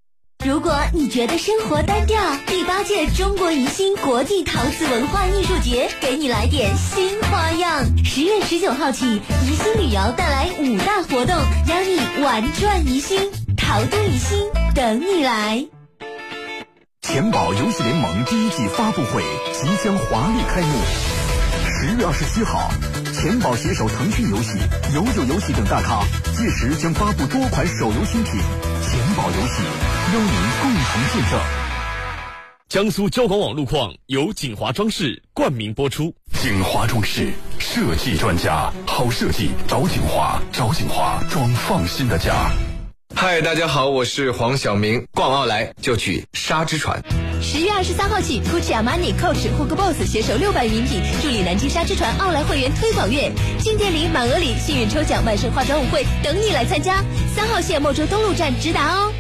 [0.46, 7.84] 如果你觉得生活单调，第八届中国宜兴国际陶瓷文化艺术节给你来点新花样。
[8.06, 11.36] 十月十九号起，宜兴旅游带来五大活动，
[11.68, 13.20] 邀你玩转宜兴，
[13.58, 14.38] 陶都宜兴
[14.76, 15.66] 等你来。
[17.02, 20.68] 钱宝游戏联盟第一季发布会即将华丽开幕。
[21.80, 22.72] 十月二十七号，
[23.14, 24.58] 钱宝携手腾讯游戏、
[24.96, 26.04] 游九游戏等大咖，
[26.36, 28.34] 届时将发布多款手游新品。
[28.34, 29.62] 钱宝游戏
[30.12, 31.40] 邀您共同见证。
[32.68, 36.12] 江苏交广网路况由锦华装饰冠名播出。
[36.42, 42.50] 锦华装饰设计专家，好设计找锦华，找锦华装放心的家。
[43.16, 45.06] 嗨，大家好，我是黄晓明。
[45.12, 47.04] 逛奥莱就去沙之船。
[47.42, 57.04] 十月二十三号起，Gucci、Armani、Coach、Hugo Boss 携手六百名品，助力南京沙之船奥莱会员推广月，进店礼、满额礼、幸运抽奖、万圣化妆舞会等你来参加。
[57.36, 59.14] 三号线莫州东路站直达哦。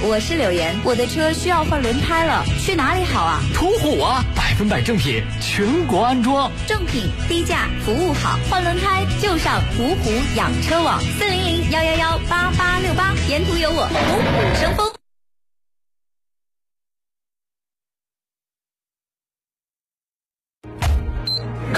[0.00, 3.40] 我是柳岩，我的车需要换轮胎了，去哪里好啊？
[3.54, 14.88] 途虎啊，百分百正品，全国安装，正品低价，服务好，换轮胎就上途虎养车网，四零零幺幺幺八八六八，沿途有我，虎虎生风。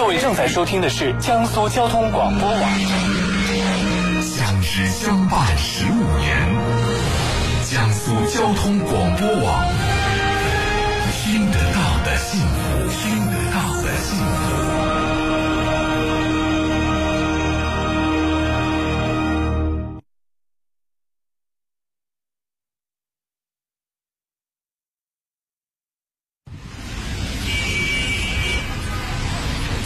[0.01, 2.61] 各位正在收听的是江苏交通广播网，
[4.23, 6.49] 相知相伴十五年。
[7.71, 9.69] 江苏交通广播网，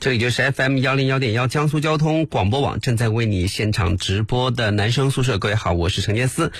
[0.00, 5.38] 这里就是 FM 幺零幺点幺江苏交通广播网正在为你现场直播的男生宿舍。
[5.38, 6.52] 各位好，我是陈杰思。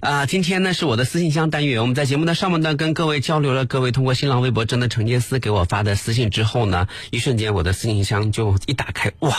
[0.00, 1.82] 啊，今天呢是我的私信箱单元。
[1.82, 9.36] 我们在节目的上半段跟各位交流了，各位通过新浪微博真的陈杰思给我发的私信之后呢，一瞬间我的私信箱就一打开，哇，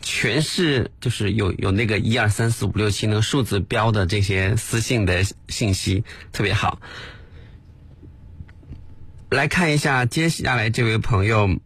[0.00, 6.80] 全是就是有有那个一二三四五六七那个数字标的这些私信的信息，特别好。
[9.28, 11.58] 来看一下接下来这位朋友，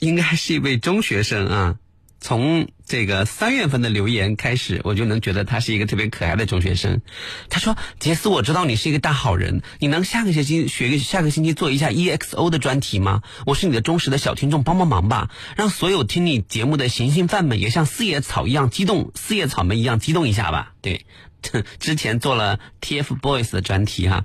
[0.00, 1.76] 应该是一位中学生啊。
[2.20, 7.02] 从这个三月份的留言开始，我就能觉得他是一个特别可爱的中学生。
[7.50, 13.20] 他说：“杰斯，我知道你是一个大好人，你能下个学期学下个星期做一下 EXO 的专题吗？
[13.44, 21.04] 我是你的忠实的小听众，帮帮忙吧，让所有听你节目的行星饭们也像四叶草一样激动，四叶草们一样激动一下吧。”对，
[21.78, 24.24] 之前做了 TFBOYS 的专题哈。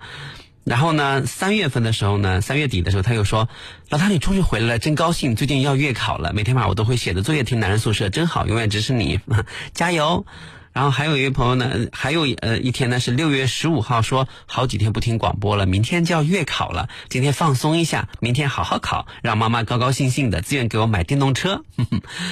[0.65, 3.49] 然后呢，三月份的时候呢，三月底的时候，他又说
[3.89, 5.35] ：“老大，你终于回来了，真高兴！
[5.35, 9.19] 最近要月考了，每天晚上我都会写的作业听男人宿舍，真好，永远支持你，
[9.73, 10.25] 加油！”
[10.71, 21.63] 然后还有一位朋友呢，还有呃一天呢是六月十五号，说好几天不听广播了，明天就要月考了，今天放松一下，明天好好考，让妈妈高高兴兴的，自愿给我买电动车。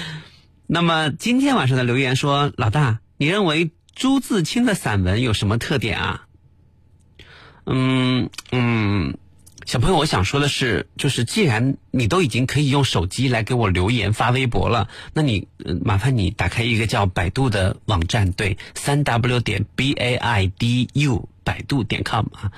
[0.67, 6.21] 那么今天晚上的留言说：“老大，你认为朱自清的散文有什么特点啊？”
[7.69, 9.13] 嗯嗯，
[9.65, 15.49] 小朋友，我想说的是，就是既然你都已经可以用手机来给我留言发微博了，那你
[15.83, 22.51] 麻烦你打开一个叫百度的网站，对，三 w 点 b a i d u 百度点 com 啊，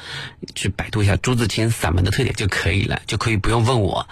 [0.55, 4.09] 去百度一下朱自清散文的特点就可以了，就可以不用问我。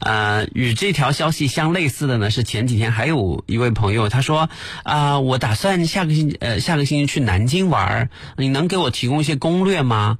[0.00, 4.50] 呃，与这条消息相类似的呢，是前几天还有一位朋友他说
[4.82, 10.18] 啊，我打算下个星呃下个星期去南京玩，你能给我提供一些攻略吗？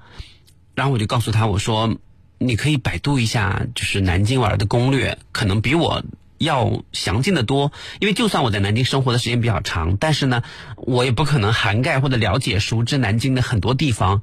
[0.76, 1.96] 然后我就告诉他我说，
[2.38, 6.04] 你可以百度一下，就是南京玩的攻略，可能比我。
[6.38, 10.42] 要详尽的多，因为就算我在南京生活的时间比较长，但是呢，
[10.76, 14.22] 我也不可能涵盖或者了解熟知南京的很多地方，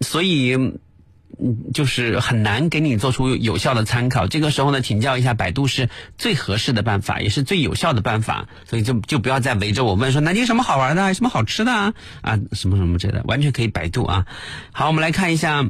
[0.00, 4.26] 所以，嗯，就是很难给你做出有效的参考。
[4.26, 8.48] 这个时候呢，请教一下百度是最合适的办法，也是最有效的办法。
[8.66, 14.26] 所以就就不要再围着我问说南京什么好玩的，什么好吃的啊啊什么什么之类的，完全可以百度啊。
[14.72, 15.66] 好，我们来看一下。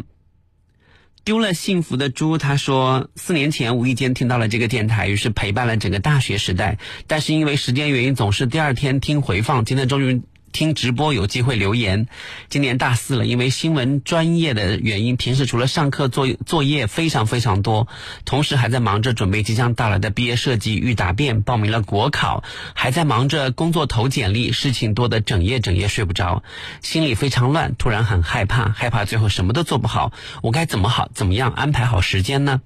[1.24, 6.78] 丢了幸福的猪，他说四年前无意间听到了这个电台，于是陪伴了整个大学时代。
[7.06, 9.64] 但是因为时间原因，总是第二天听回放。
[9.64, 10.22] 今天终于。
[10.52, 12.08] 听直播有机会留言，
[12.48, 17.88] 今年大四了，因为新闻专业的原因，平时除了上课做作业非常非常多，
[18.24, 22.42] 同时还在忙着准备即将到来的毕业设计预答辩，报名了国考，
[22.74, 26.42] 还在忙着工作投简历，事情多的整夜整夜睡不着，
[26.82, 32.60] 心里非常乱，突然很害怕，害怕最后什么都做不好，我该怎么好怎么样安排好时间呢？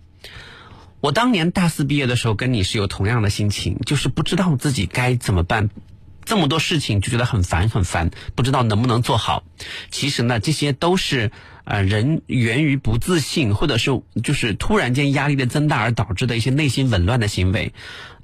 [1.00, 5.68] 我当年大四毕业的时候，跟你是有同样的心情，就是不知道自己该怎么办。
[6.24, 9.44] 这么多事情就觉得很烦很烦，不知道能不能做好。
[9.90, 11.30] 其实呢，这些都是
[11.64, 17.72] 呃人源于不自信，或者是就是突然间压力的增大而导致的一些内心紊乱的行为。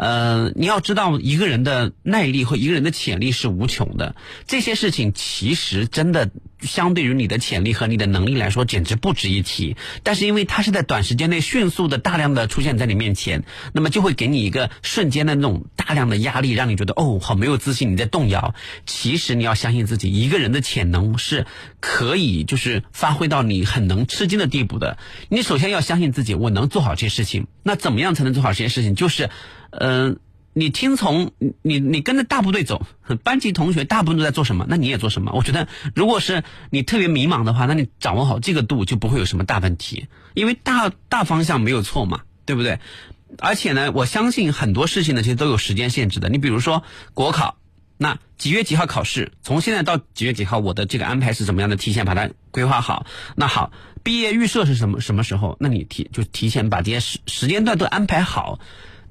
[0.01, 4.17] 呃，你要知道，一个人的耐力和一个人的潜力是无穷的。
[4.47, 6.31] 这些事情其实真的。
[6.63, 9.79] 相对于你的潜力和你的能力来说，简直不值一提。
[10.03, 18.55] 但是因为它是在短时间内迅速的、大量的出现在你面前，那么就会给你一个瞬间的那种大量的压力，让你觉得哦，好没有自信，你在动摇。
[18.85, 21.47] 其实你要相信自己，一个人的潜能是
[21.81, 24.99] 可以就是发挥到你很能吃惊的地步的。
[25.31, 27.47] 你首先要相信自己，我能做好这些事情。
[27.63, 28.95] 那怎么样才能做好这些事情？
[28.95, 29.31] 就是，
[29.71, 30.19] 嗯。
[30.53, 31.31] 你听从
[31.63, 32.85] 你你跟着大部队走，
[33.23, 35.31] 班级同学大部分都在做什么，那你也做什么。
[35.33, 40.09] 我觉得，如果是你特别迷茫的话，那你掌握好这个度，就不会有什么大问题。
[40.35, 42.81] 因为大大方向没有错嘛，对不对？
[43.39, 46.29] 而且呢，我相信很多事情呢，其实都有时间限制的。
[46.29, 46.83] 你比如说
[47.15, 47.57] 国考，
[47.97, 49.31] 那几月几号考试？
[49.43, 51.77] 从现在到几月几号，我的这个安排是怎么样的？
[51.77, 53.07] 提前把它规划好。
[53.37, 53.71] 那好，
[54.03, 55.57] 毕业预设是什么什么时候？
[55.61, 58.59] 那你提就提前把这些时时间段都安排好。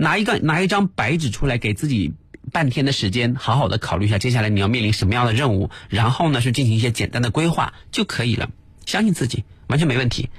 [0.02, 2.14] 拿一个拿一张白纸出来，给自己
[2.54, 8.50] 半天的时间，好好的考虑一下接下来你要面临什么样的任务，然后呢，去进行一些简单的规划就可以了。
[8.86, 10.30] 相信自己，完全没问题。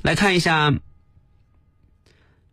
[0.00, 0.74] 来看一下，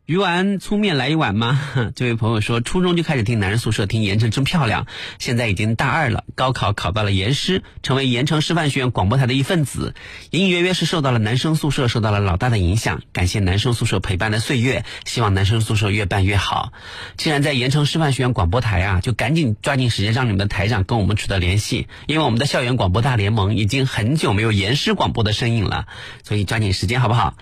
[0.10, 1.62] 鱼丸粗面来一碗吗？
[1.96, 4.88] 这位朋友说，初中就开始听男人宿舍，听盐城真漂亮。
[5.20, 9.94] 现在已经大二了，高考考到了盐师，成为盐城师范学院广播台的一份子。
[10.32, 13.04] 隐隐约约是受到了男生宿舍，受到了老大的影响。
[13.14, 16.74] 感谢男生宿舍陪伴的岁月，希望男生宿舍越办越好。
[17.16, 25.86] 既然在盐城师范学院广播台啊，就赶紧抓紧时间让你们的台长跟我们取得联系，因为我们的校园广播大联盟已经很久没有盐师广播的身影了，
[26.24, 27.36] 所以抓紧时间好不好？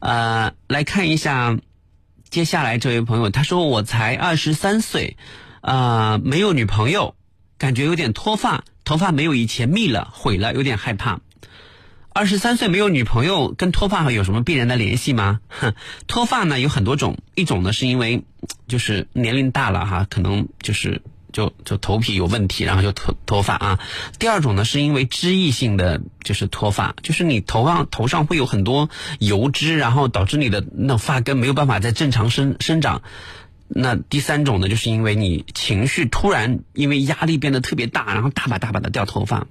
[0.00, 1.56] 呃，来看一下。
[2.30, 5.16] 接下来这位朋友他说我才二十三岁，
[5.60, 7.14] 啊，没有女朋友，
[7.56, 11.20] 感觉有点脱发，头发没有以前密了，毁了，有点害怕。
[12.10, 15.40] 二十三岁没有女朋友，跟脱发有什么必然的联系吗？
[15.48, 15.74] 哼，
[16.06, 18.24] 脱发呢有很多种，一种呢是因为
[18.66, 21.02] 就是年龄大了哈，可能就是。
[21.32, 23.80] 就就头皮有问题，然后就脱脱发啊。
[24.18, 33.02] 第二种呢，是因为脂溢性的就是脱发，就是你头上头上会有很多油脂，然后导致你的那发根没有办法再正常生生长。
[33.68, 39.46] 那第三种呢，就是因为你情绪突然因为压力变得特别大，然后大把大把的掉头发。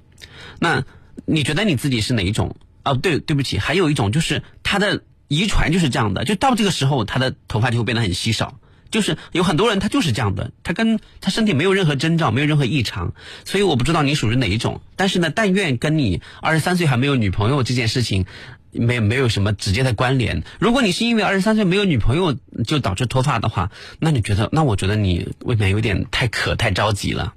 [0.60, 0.84] 那
[1.26, 2.56] 你觉得你自己是哪一种？
[2.84, 8.60] 哦，对，对不起，还有一种就是他的遗传就是这样的，就到这个时候他的头发就会变得很稀少。
[8.92, 13.14] 就是有很多人他就是这样的，他跟他身体没有任何征兆，没有任何异常，
[13.46, 14.82] 所以我不知道你属于哪一种。
[14.96, 18.26] 但是呢，但愿跟你二十三岁还没有女朋友这件事情，
[18.72, 20.44] 没没有什么直接的关联。
[20.60, 22.36] 如果你是因为二十三岁没有女朋友
[22.66, 24.50] 就导致脱发的话，那你觉得？
[24.52, 27.34] 那我觉得你未免有点太可太着急了。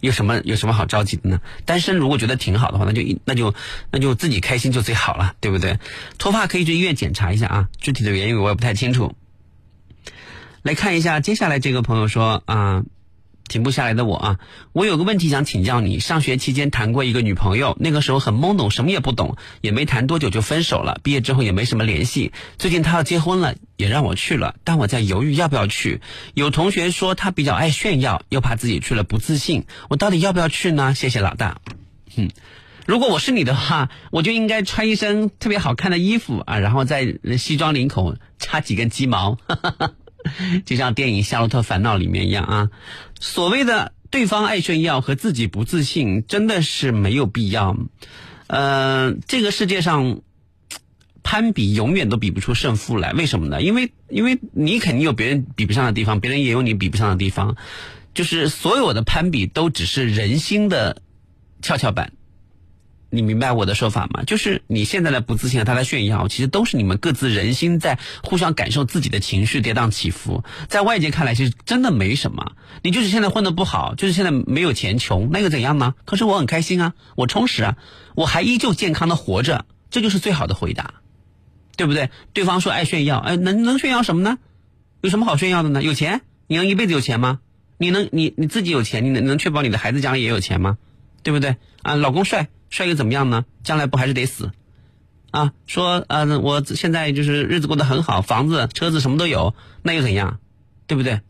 [0.00, 1.40] 有什么有什么好着急的呢？
[1.64, 3.54] 单身如果觉得挺好的话，那就那就
[3.92, 5.78] 那就自己开心就最好了，对不对？
[6.18, 9.14] 脱发可以去医院检查一下啊，具体的原因我也不太清楚。
[10.62, 12.84] 来看一下，接下来这个朋友说啊，
[13.48, 14.38] 停不下来的我啊，
[14.72, 15.98] 我有个问题想请教你。
[15.98, 21.00] 上学期间谈过一个女朋友，那个时候很懵懂，什么也不懂，也没谈多久就分手了。
[21.02, 22.32] 毕业之后也没什么联系。
[22.58, 26.00] 最近她要结婚了，也让我去了，但我在犹豫要不要去。
[26.34, 30.94] 有同学说她比较爱炫耀，又怕自己去了不自信，我到底要不要去呢？
[30.94, 31.60] 谢谢老大。
[32.14, 32.30] 嗯，
[32.86, 39.34] 如果我是你的话，我就应该穿一身特别好看的衣服啊，然后在西装领口插几根鸡毛。
[39.48, 39.92] 哈哈哈。
[40.64, 42.70] 就像电影《夏洛特烦恼》里面一样啊，
[43.20, 47.76] 所谓的对方爱炫耀和自己不自信，真的是没有必要。
[48.46, 50.20] 呃，这个世界上
[51.22, 53.62] 攀比永远都比不出胜负来，为什么呢？
[53.62, 57.56] 因为因为你肯定有别人比不上的地方，别人也有你比不上的地方，
[58.12, 61.00] 就是所有的攀比都只是人心的
[61.62, 62.12] 跷跷板。
[63.14, 64.24] 你明白我的说法吗？
[64.24, 70.44] 就是你现在的不自信和，他的炫耀，其实都是你们各自人心在互相感受自己的情绪跌宕起伏。
[70.68, 72.52] 在外界看来，其实真的没什么。
[72.82, 75.94] 你就是现在混的不好，就是现在没有钱穷，那又怎样呢？
[76.06, 77.76] 可是我很开心啊，我充实啊，
[78.14, 80.94] 我还依旧健康的活着，这就是最好的回答，
[81.76, 82.08] 对不对？
[82.32, 84.38] 对方说爱炫耀，哎，能能炫耀什么呢？
[85.02, 85.82] 有什么好炫耀的呢？
[85.82, 86.22] 有钱？
[86.46, 87.40] 你能一辈子有钱吗？
[87.76, 90.78] 你能你你自己有钱，你能能确保你的孩子将来也有钱吗？
[91.22, 91.56] 对不对？
[91.82, 92.48] 啊，老公帅。
[92.72, 93.44] 帅又怎么样呢？
[93.62, 94.50] 将来不还是得死，
[95.30, 95.52] 啊？
[95.66, 100.38] 说呃，我现在就是日子过得很好，房子、车子什么都有，那又怎样？
[100.86, 101.20] 对不对？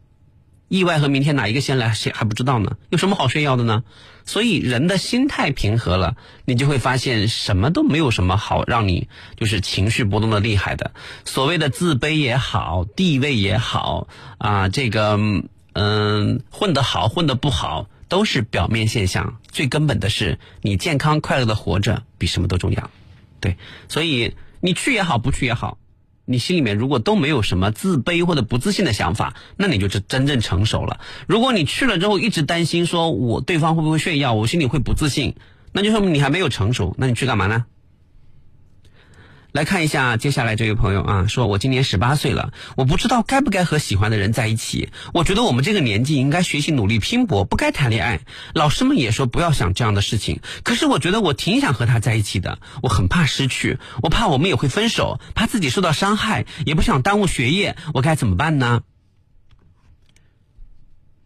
[0.68, 2.76] 意外和明天哪一个先来，谁还不知道呢？
[2.90, 3.82] 有什么好炫耀的呢？
[4.24, 10.92] 所以人的心态平和了，你就会发现什么都没有什么好让你就是情绪波动的厉害的。
[11.24, 14.06] 所谓的自卑也好，地位也好
[14.38, 15.18] 啊，这个
[15.72, 17.88] 嗯，混得好，混得不好。
[18.12, 22.90] 都是表面现象，最根本的是你健康快乐的活着比什么都重要，
[23.40, 23.56] 对，
[23.88, 25.78] 所以你去也好，不去也好，
[26.26, 31.00] 你心里面如果都没有什么自卑或者不自信的想法，那你就是真正成熟了。
[31.26, 35.36] 如果你去了之后一直担心说我对方会不会炫耀，我心里会不自信，
[35.72, 36.94] 那就说明你还没有成熟。
[36.98, 37.64] 那你去干嘛呢？
[39.52, 44.88] 来看一下接下来这位朋友啊，说我今年十八岁了，我不知道该不该和喜欢的人在一起。
[45.12, 48.20] 我觉得我们这个年纪应该学习努力拼搏，不该谈恋爱。
[48.54, 52.60] 老师们也说不要想这样的事情，可是我觉得我挺想和他在一起的。
[52.82, 58.82] 我很怕失去，我怕我们也会分手，怕自己受到伤害，也不想耽误学业，我该怎么办呢？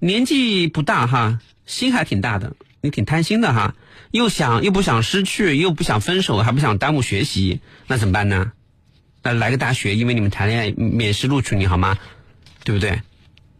[0.01, 2.57] 年纪不大哈，心还挺大的，
[2.87, 3.75] 你挺贪心的哈。
[4.13, 8.53] 又想又不想失去，又不想分手，还不想耽误学习，那怎么办呢？
[9.23, 11.99] 那来个大学，因为你们谈恋爱免试录取你好吗？
[12.65, 13.03] 对不对？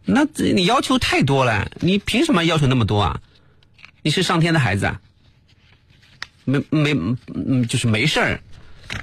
[0.05, 3.21] 那你要求太多了，你凭什么要求那么多啊？
[4.01, 5.01] 你是上天的孩子啊？
[6.45, 6.93] 没没
[7.35, 8.39] 嗯，就是没事儿，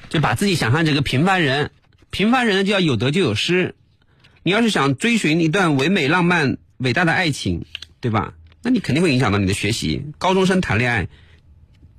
[0.08, 1.70] 就把自己想象这个平凡人，
[2.08, 3.74] 平凡人就要有得就有失。
[4.42, 7.66] 你要是想追寻一段唯美浪漫伟大的爱情，
[8.00, 8.32] 对吧？
[8.64, 10.06] 那你肯定会影响到你的学习。
[10.18, 11.06] 高中生谈恋爱。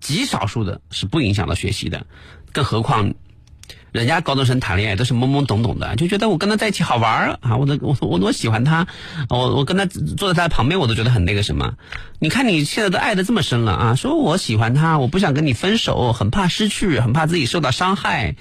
[0.02, 2.06] 极少数的是不影响到学习的，
[2.52, 3.16] 更何况，
[3.92, 8.86] 人家高中生谈恋爱都是懵懵懂懂的，就觉得我跟他在一起好玩儿啊，我的我我我喜欢他，
[9.30, 11.76] 我我跟他坐在他旁边，我都觉得很那个什么。
[12.20, 18.36] 你看你现在都爱的这么深了啊，说我喜欢他，我不想跟你分手，很怕失去，很怕自己受到伤害。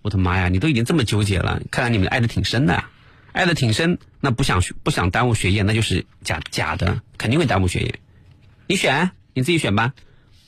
[0.00, 2.84] 我的妈呀，你都已经这么纠结了，看来你们爱的挺深的，
[3.32, 7.98] 爱的挺深，那不想不想耽误学业，那就是假假的，肯定会耽误学业。
[8.66, 9.94] 你选，你自己选吧。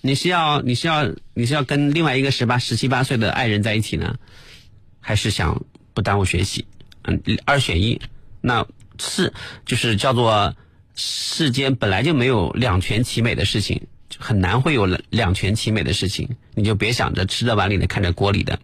[0.03, 4.17] 你是要你是要你是要跟另外一个十八十七八岁的爱人在一起呢，
[5.01, 5.65] 还是想
[5.95, 6.67] 不耽误学习？
[7.03, 8.01] 嗯，二选一。
[8.43, 8.67] 那
[8.99, 9.33] 是
[9.65, 10.55] 就是叫做
[10.95, 13.87] 世间本来就没有两全其美的事情，
[14.19, 16.37] 很难会有两全其美的事情。
[16.55, 18.61] 你就别想着吃着碗里的看着锅里的，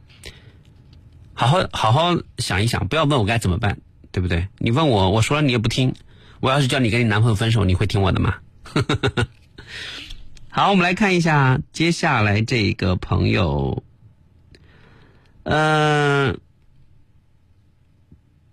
[1.33, 3.79] 好好好好想一想，不要问我该怎么办，
[4.13, 4.49] 对不对？
[4.59, 5.95] 你问我，我说了你也不听。
[6.41, 8.37] 我要是叫你跟你男朋友分手，你会听我的吗？
[10.49, 13.85] 好，我们来看一下接下来这个朋友，
[15.45, 16.41] 嗯、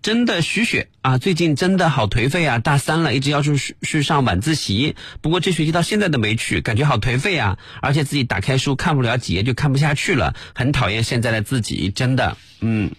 [0.00, 2.58] 真的徐雪啊，最近真的好颓废啊！
[2.58, 7.58] 大三了，一直要去去上晚自习，不过这学期到现在都没去，感觉好颓废啊！
[7.82, 12.92] 而且自己打开书看不了几页就看不下去了，很讨厌现在的自己，真的，嗯，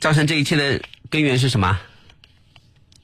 [0.00, 0.80] 造成这一切的
[1.14, 1.78] 根源是什么？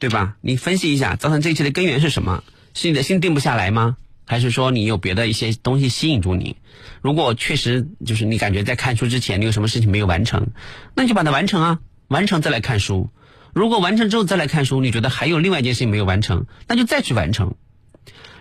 [0.01, 0.35] 对吧？
[0.41, 2.43] 你分析一下，造成这一切的根源是什么？
[2.75, 3.97] 是你的心定不下来吗？
[4.27, 6.57] 还是说你有别的一些东西吸引住你？
[7.03, 10.49] 如果确实就是你感觉在看书之前你有什么事情没有完成，
[10.97, 13.11] 那你就把它完成啊，完成再来看书。
[13.55, 17.55] 如果完成之后再来看书，你觉得还有另外一件事情没有完成，那就再去完成。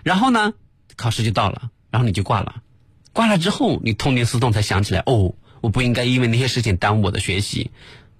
[0.01, 0.53] 然后呢，
[0.95, 2.63] 考试就到了，然后你就挂了。
[3.13, 7.69] 挂了之后，你痛定思痛才想起来，哦，我不应该因为那些事情耽误我的学习。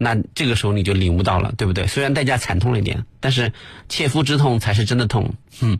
[0.01, 1.85] 那这个时候你就领悟到了，对不对？
[1.85, 3.51] 虽然代价惨痛了一点，但是
[3.89, 5.33] 切肤之痛才是真的痛。
[5.59, 5.77] 嗯，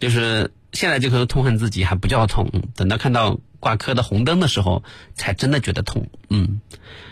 [0.00, 4.82] 就是现在这颗痛恨自己还不叫痛，等到看到挂科的红灯的时候，
[5.14, 6.08] 才真的觉得痛。
[6.28, 6.60] 嗯，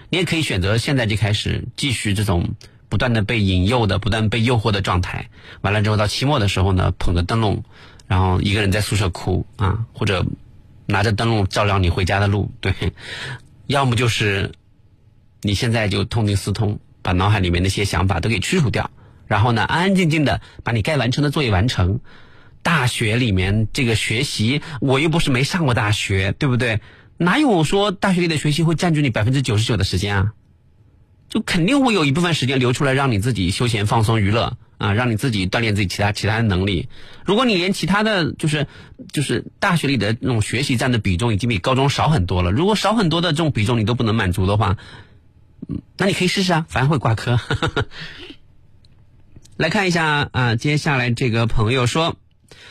[0.08, 2.56] 你也可以选择现在就开始继续这种
[2.88, 5.30] 不断的被引诱的、不断被诱惑的状态。
[5.60, 7.62] 完了之后到期末的时候呢，捧着灯笼，
[8.08, 10.26] 然后一个人在宿舍哭啊，或者
[10.86, 12.50] 拿着灯笼照亮你回家的路。
[12.60, 12.74] 对，
[13.68, 14.50] 要么就是。
[15.42, 18.90] 你现在就痛定思痛，把脑海里面那些想法都给驱除掉，
[19.26, 22.00] 然后呢，安安静静的把你该完成的作业完成。
[22.62, 26.80] 大学里面这个学习，我又不是没上过大学，对不对？
[27.16, 30.32] 哪有说大学里的学习会占据你百分之九十九的时间啊？
[31.30, 36.88] 就肯定会有一部分时间留出来让你自己休闲放松娱乐啊，让你自己锻炼自己其他其他的能力。
[37.24, 38.66] 如果你连其他的就是
[39.10, 44.76] 就是大学里的那种学习占的比重已经比高中少很多了，如果少很多的这种比重你都不能满足的话。
[45.96, 47.38] 那你可以试试啊，反正会挂科。
[49.56, 52.16] 来看一下啊，接下来这个朋友说，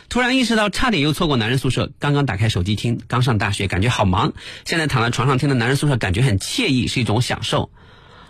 [0.09, 1.91] 突然意识到差点又错过男人宿舍。
[1.99, 4.33] 刚刚打开手机听，刚上大学感觉好忙，
[4.65, 7.71] 现在躺在床上听的男人宿舍感觉很惬意，是一种享受。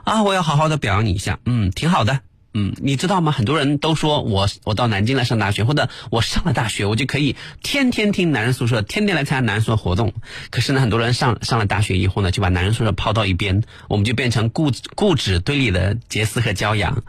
[0.04, 2.20] 啊，我要好好的表扬你一下，嗯，挺好的。
[2.54, 3.32] 嗯，你知道吗？
[3.32, 10.14] 很多人都说我我到南京来上大学，或者我上了大学，我就可以天天听男人宿舍，天天来参加男人宿舍活动。
[10.50, 17.04] 可是呢，很多人上上了大学以后呢，就把男人宿舍抛到一边，我们就变成固固执堆里的杰斯和骄阳。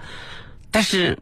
[0.70, 1.18] 但是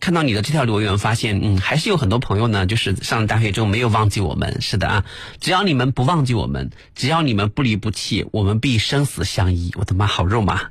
[0.00, 4.62] 看到你的这条留言，发现嗯，还是有很多朋友呢，就是上了大学之后没有忘记我们。
[4.62, 5.04] 是的啊，
[5.38, 9.70] 只要你们不忘记我们，只要你们不离不弃，我们必生死相依。
[9.76, 10.70] 我的妈，好肉麻！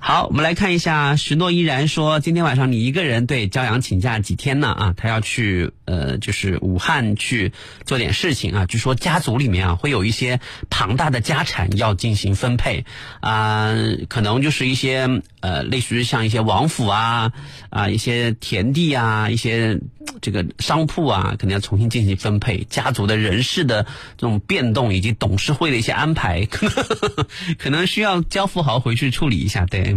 [0.00, 4.68] 好，我们来看一下，许诺依然说，今天晚上你一个人对骄阳请假几天呢？
[4.68, 7.52] 啊，他要去呃，就是武汉去
[7.84, 8.64] 做点事情啊。
[8.64, 10.40] 据说家族里面啊会有一些
[10.70, 12.84] 庞大的家产要进行分配
[13.20, 13.74] 啊，
[14.08, 17.32] 可能就是一些呃，类似于像一些王府啊
[17.68, 19.80] 啊，一些田地啊，一些
[20.22, 22.64] 这个商铺啊，可能要重新进行分配。
[22.70, 23.82] 家族的人事的
[24.16, 27.26] 这种变动以及董事会的一些安排，可能
[27.58, 29.66] 可能需要焦富豪回去处理一下。
[29.66, 29.87] 对。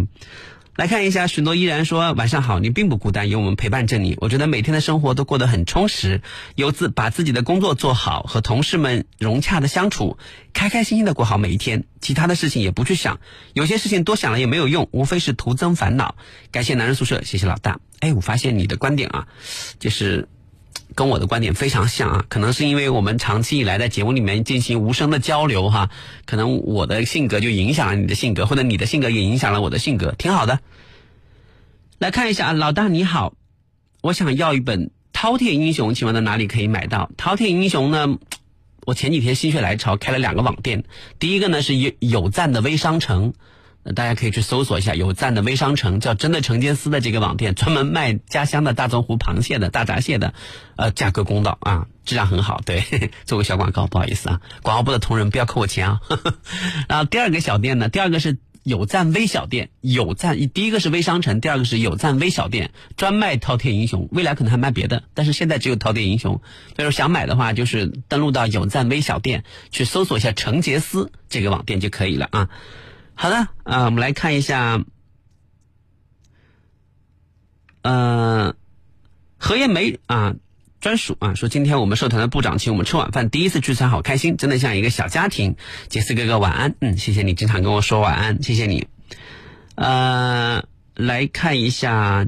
[0.75, 4.17] 来看一下，许诺依然说晚上好，你并不孤单，有我们陪伴着你。
[4.21, 6.21] 我觉得每天的生活都过得很充实，
[6.55, 10.17] 有自把自己的工作做好，和同事们融洽的相处，
[10.53, 13.19] 开开心心的过好每一天，其他的事情也不去想，
[13.53, 16.15] 有些事情多想了也没有用，无非是徒增烦恼。
[16.51, 17.79] 感谢男人宿舍，谢谢老大。
[17.99, 19.27] 哎，我发现你的观点啊，
[19.77, 20.29] 就是。
[20.95, 25.89] 跟我的观点非常像啊，可能是因为我们长期以来在节目里面进行无声的交流哈，
[26.25, 30.59] 可能我的性格就影响了你的性格，或者你的性格也影响了我的性格，挺好的。
[31.97, 33.33] 来看一下啊，老大你好，
[34.01, 37.09] 我想要一本《饕餮英雄》，请问在哪里可以买到？
[37.21, 38.17] 《饕餮英雄》呢？
[38.83, 40.83] 我前几天心血来潮开了两个网店，
[41.19, 43.33] 第一个呢是有有赞的微商城。
[43.95, 50.35] 大家可以去搜索一下有赞的微商城，叫真的成间丝的这个网店，专门卖家乡的大棕湖螃蟹的大闸蟹的，
[50.75, 52.61] 呃，价格公道啊，质量很好。
[52.63, 52.83] 对，
[53.25, 55.99] 做个小广告，不好意思啊，广告部的同仁不要扣我钱啊。
[56.87, 66.39] 然后第二个小店呢，第二个是有赞微小店，有赞第一个是微商城，第二个是有赞微小店，专卖饕餮英雄，未来可能还卖别的，但是现在只有饕餮英雄。
[66.75, 72.49] 所以说想买的话，就是登录到有赞微小店去搜索一下成杰斯这个网店就可以了啊。
[73.21, 74.83] 好的啊，我们来看一下，
[77.83, 78.55] 呃，
[79.37, 80.33] 何艳梅啊。
[80.79, 85.55] 专属啊，说今天我们社团的部长请我们吃晚饭，第一次聚餐好开心，真的像一个小家庭。
[85.87, 88.87] 杰斯哥哥晚安，嗯，谢谢你经常跟我说晚安，谢谢你。
[89.75, 90.63] 呃，
[90.95, 92.27] 来看一下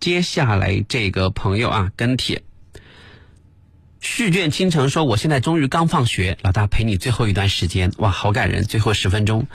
[0.00, 2.42] 接下来这个朋友啊，跟帖。
[4.00, 9.46] 续卷倾城说，我现在终于刚放学，老大陪你最后一段时间，哇，好感人，最后十分钟。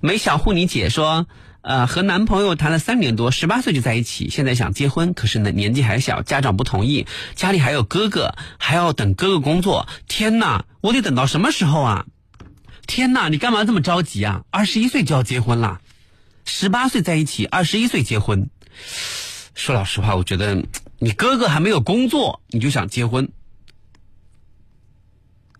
[0.00, 1.26] 梅小护你姐说。
[1.64, 9.86] 呃，和男朋友谈了三年多，十八岁就在一起，现在想结婚，可是呢年纪还小，家长不同意，家里还有哥哥，还要等哥哥工作。
[10.08, 12.06] 天哪，我得等到什么时候啊？
[12.88, 14.42] 天哪，你干嘛这么着急啊？
[14.50, 15.80] 二十一岁就要结婚了，
[16.44, 18.50] 十八岁在一起，二十一岁结婚。
[19.54, 20.64] 说老实话，我觉得
[20.98, 23.28] 你哥哥还没有工作，你就想结婚，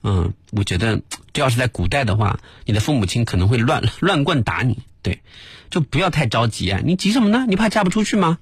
[0.02, 1.00] 嗯，我觉得
[1.32, 5.20] 这要是在古代的话，你的父母亲可能会乱乱棍打你，对。
[5.70, 6.82] 就不要太着急啊！
[6.84, 7.46] 你急什么呢？
[7.48, 8.36] 你怕嫁不出去吗？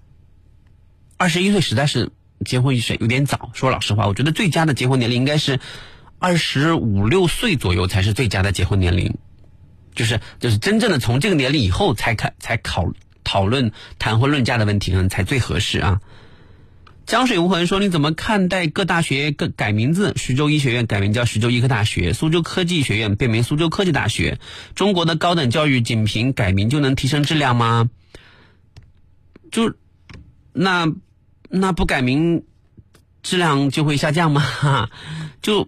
[1.16, 2.10] 二十一岁实在是
[2.44, 3.52] 结婚一岁有点早。
[3.54, 5.60] 说老实话，我觉得最佳的结婚年龄应该是
[6.18, 9.16] 二十五六岁左右才是最佳的结婚年龄，
[9.94, 12.92] 就是就是真正的从这个年龄以后才开才考
[13.22, 16.00] 讨论谈婚论嫁的问题，可能才最合适啊。
[17.10, 20.14] 江水无痕说：“你怎么看待各大学改改名字？
[20.16, 24.38] 徐州医学院改名叫徐州医科大学，苏州科技学院变名苏州科技大学。
[24.76, 27.90] 中国的高等教育仅凭改名就能提升质量吗？
[29.50, 29.74] 就
[30.52, 30.86] 那
[31.48, 32.44] 那不改名，
[33.24, 34.88] 质量就会下降吗？
[35.42, 35.66] 就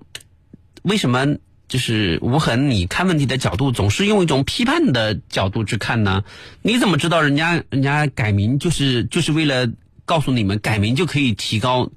[0.82, 2.70] 为什么就是无痕？
[2.70, 6.22] 你看问题的角度总是用一种批判的角度去看呢？
[6.62, 9.68] 你怎么知道人家人家改名就是就是为了？”
[10.05, 11.90] 告诉你们，改名就可以提高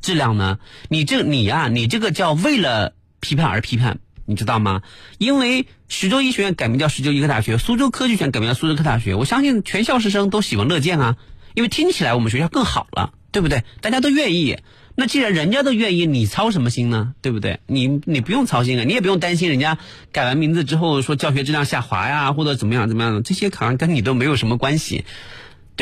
[0.00, 0.58] 质量呢？
[0.88, 4.82] 你这你呀，你这个叫为了批判而批判，你知道吗？
[5.18, 11.16] 因为徐州医学院改名叫徐州医科大学，苏州科技学院改名叫苏州科技大学，我相信全校师生都喜闻乐见啊，
[11.54, 13.64] 因为听起来我们学校更好了，对不对？
[13.80, 14.58] 大家都愿意。
[14.94, 17.14] 那既然人家都愿意，你操什么心呢？
[17.22, 17.60] 对不对？
[17.66, 19.78] 你你不用操心啊，你也不用担心人家
[20.12, 25.06] 改完名字之后说教学质量下滑呀，或者怎么样怎么样的，这些好像跟你都没有什么关系。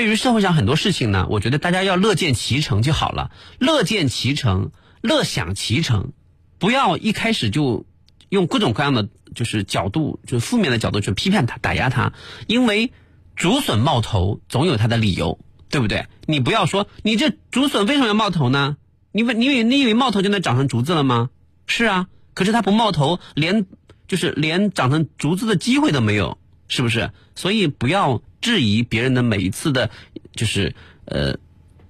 [0.01, 4.71] 对于社会上很多事情呢，我觉得大家要乐见其成就好了，乐见其成，
[5.03, 6.13] 乐享其成，
[6.59, 7.85] 不要一开始就
[8.31, 12.15] 用各种各样的就是角度，就是负面的角度去批判他、打压他，
[12.47, 12.93] 因为
[13.37, 15.39] 竹笋冒头总有它的理由，
[15.69, 16.07] 对不对？
[16.25, 18.79] 你不要说你这竹笋为什么要冒头呢？
[19.13, 21.29] 你你以为你以为冒头就能长成竹子了吗？
[21.67, 23.67] 是啊，可是它不冒头，连
[24.09, 26.39] 就是连长成竹子的机会都没有，
[26.71, 27.11] 是不是？
[27.35, 28.23] 所以不要。
[28.43, 29.91] 质疑别人的每一次的，
[30.35, 31.37] 就是呃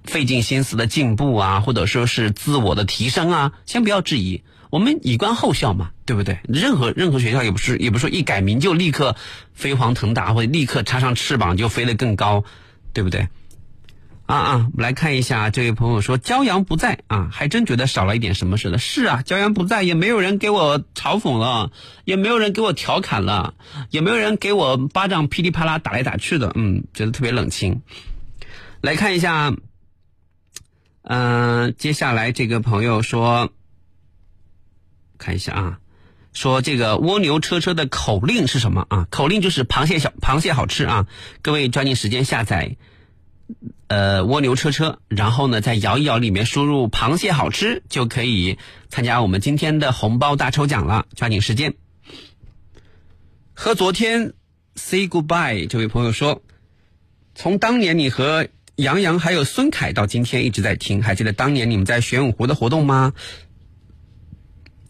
[0.03, 6.41] 费尽心思的进步啊，或者说是自我的提升啊，先不要质疑，我们以观后效嘛，对不对？
[6.49, 9.15] 任何任何学校也不是也不是说一改名就立刻
[9.55, 12.43] 飞黄腾达，或者立刻插上翅膀就飞得更高，
[12.93, 13.29] 对不对？
[14.31, 18.79] 啊啊，我们来看一下，这位朋友说骄阳不在啊，还真觉得少了一点什么似的。
[18.79, 21.73] 是啊，骄阳不在，也没有人给我嘲讽了，
[22.05, 23.55] 也没有人给我调侃了，
[23.91, 27.83] 也没有人给我巴掌噼里啪啦打来打去的，嗯，觉得特别冷清。
[28.81, 29.53] 来看一下，
[31.03, 33.51] 嗯，接下来这个朋友说，
[35.19, 35.79] 看一下啊，
[36.33, 39.09] 说这个蜗牛车车的口令是什么啊？
[39.11, 41.09] 口令就是螃蟹小螃蟹好吃啊，
[41.43, 42.77] 各位抓紧时间下载。
[43.89, 51.07] 呃，蜗牛车车，然后呢，在摇一摇里面输入“螃蟹好吃”，就可以参加我们今天的红包大抽奖了。
[51.17, 51.75] 抓紧时间。
[53.53, 54.33] 和昨天
[54.77, 56.43] say goodbye 这位朋友说，
[57.35, 58.47] 从当年你和
[58.77, 63.13] 杨洋还有孙凯到今天一直在听，还记得当年你们在玄武湖的活动吗？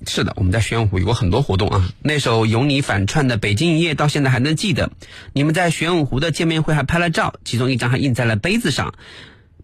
[0.07, 1.93] 是的，我们在玄武湖有过很多活动啊。
[2.03, 4.91] 那首有你反串的《北京一夜》到现在还能记得。
[5.35, 8.95] 你们在玄武湖的见面会还拍了照，其中一张还印在了杯子上。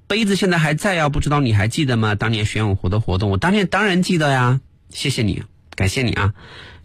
[0.07, 2.15] 杯子现在还在啊，不知道你还记得吗？
[2.15, 4.61] 当年玄武湖的活动，我当年当然记得呀。
[4.91, 5.43] 谢谢你，
[5.75, 6.35] 感谢你啊。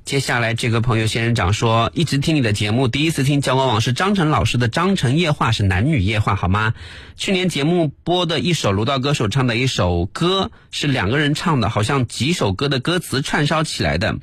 [0.04, 6.74] 接下来这个朋友仙人掌说，一直听你的节目，第一次听《交往往事》张晨老师的《张晨夜话》是男女夜话好吗？
[7.16, 14.18] 去年节目播的一首卢道歌手唱的一首歌是两个人唱的，好像几首歌的歌词串烧起来的。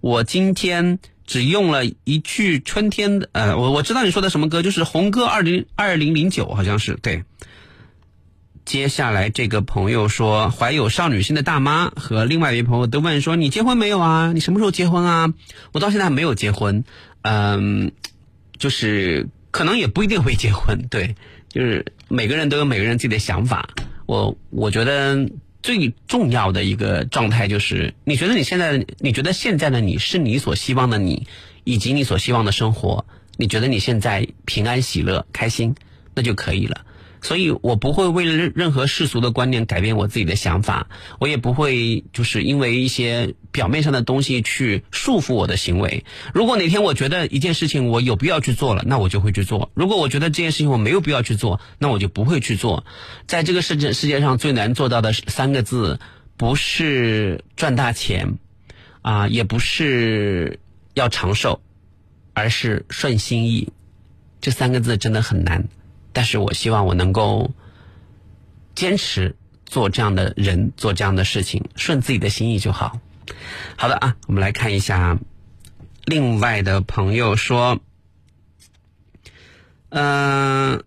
[0.00, 7.24] 我今天只用了一句春天，呃，我我知道你说的什么歌，就是红歌二零二零零九，好像是对。
[8.70, 14.30] 接下来这个朋友说，怀有少女心的大妈和另外一位朋友都问说：“你结婚没有啊？
[14.32, 15.34] 你什么时候结婚啊？”
[15.74, 16.84] 我到现在还没有结婚，
[17.22, 17.90] 嗯，
[18.58, 21.16] 就是可能也不一定会结婚，对，
[21.48, 23.70] 就是每个人都有每个人自己的想法。
[24.06, 25.28] 我我觉得
[25.64, 31.26] 最重要的一个状态就是，你觉得你现在，你觉得现在的你是你所希望的你，
[31.64, 33.04] 以及你所希望的生活，
[33.36, 35.74] 你觉得你现在平安喜乐开心，
[36.14, 36.82] 那就可以了。
[37.22, 46.04] 所以我不会为了任任何世俗的观念改变我自己的想法，我也不会就是因为一些表面上的东西去束缚我的行为。
[46.32, 52.84] 如果哪天我觉得一件事情我有必要去做了，那我就会去做；如果我觉得这件事情我没有必要去做，那我就不会去做。
[53.26, 56.00] 在这个世界世界上最难做到的三个字，
[56.36, 58.38] 不是赚大钱，
[59.02, 60.58] 啊，也不是
[60.94, 61.60] 要长寿，
[62.32, 63.68] 而是顺心意。
[64.40, 65.68] 这三个字真的很难。
[66.12, 67.52] 但是我希望我能够
[68.74, 69.36] 坚持
[69.66, 72.98] 做这样的人，做这样的事情，顺自己的心意就好。
[73.76, 75.18] 好的啊，我们来看一下
[76.04, 77.78] 另外的朋友说，
[79.90, 80.82] 嗯，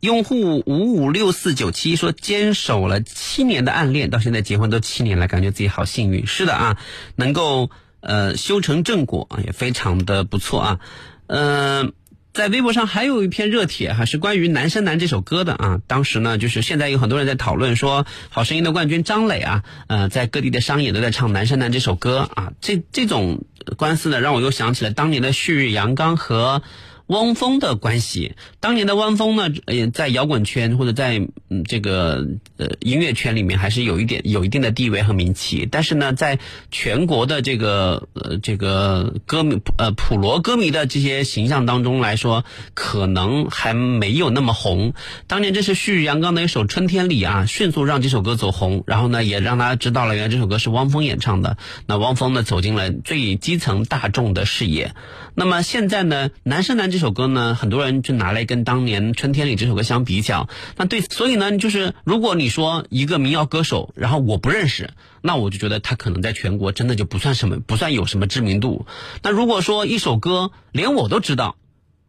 [0.00, 6.26] 用户五五六四九七说坚守了七年的暗恋，到现在结婚都七年了，感觉自己好幸运。
[6.26, 6.78] 是的啊，
[7.16, 7.70] 能够
[8.00, 10.80] 呃修成正果，也非常的不错啊，
[11.26, 11.92] 嗯。
[12.32, 15.80] 在微博上还有一篇热帖哈，是关于《南山南》这首歌的啊。
[15.86, 22.52] 当时呢，就是现在有很多人在讨论说，《好声音》的冠军张磊啊，呃，在各地的商演都在唱《南山南》这首歌啊。
[22.60, 23.44] 这这种
[23.76, 26.62] 官司呢，让我又想起了当年的旭日阳刚和。
[27.10, 31.20] 汪峰的关系，当年的汪峰呢，呃，在摇滚圈或者在
[31.66, 32.24] 这个
[32.60, 36.38] 呃音乐圈里面还是有一点有一定的地位和名气，但是呢，在
[36.70, 42.44] 全国的这个呃这个歌迷呃普罗歌迷的这些形象当中来说，
[42.74, 44.92] 可能还没有那么红。
[45.26, 51.56] 当年这是旭日阳刚的一首《春天里》啊，迅速让这首歌走红，然后呢，也让大家知道了原来这首歌是汪峰演唱的。
[51.86, 54.94] 那汪峰呢，走进了最基层大众的视野。
[55.34, 60.48] 那么现在呢，《男生男》这首歌呢，很多人就拿来跟当年《春天里》这首歌相比较。
[60.76, 64.90] 那对，所以呢，就是如果你说一个民谣歌手，然后我不认识，
[65.22, 68.84] 那我就觉得他可能在全国真的就不算什么，不算有什么知名度。
[69.22, 71.56] 那如果说一首歌连我都知道，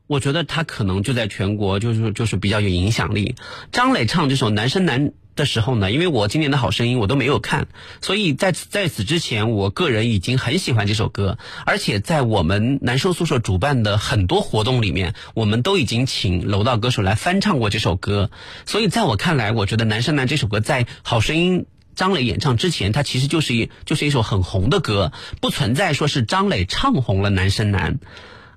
[0.08, 3.36] 我觉得他可能就在全国就是就是比较有影响力。
[3.72, 5.08] 张磊唱这首《男生男》。
[5.42, 7.68] 的时候呢，因为我今年的好声音我都没有看，
[8.00, 18.30] 所以在在此之前，我个人已经很喜欢这首歌，而且在我们男生宿舍主办的很多活动里面，我们都已经请楼道歌手来翻唱过这首歌，
[18.68, 21.66] 所以在我看来，我觉得《男生男》这首歌在好声音
[21.96, 25.12] 张磊演唱之前，它其实就是一就是一首很红的歌，
[25.42, 27.96] 不存在说是张磊唱红了《男生男》。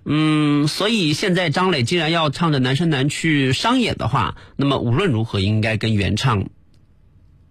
[0.06, 6.44] 嗯，所以现在张磊既然要唱着《男生男》去商演的话，那么无论如何应该跟原唱。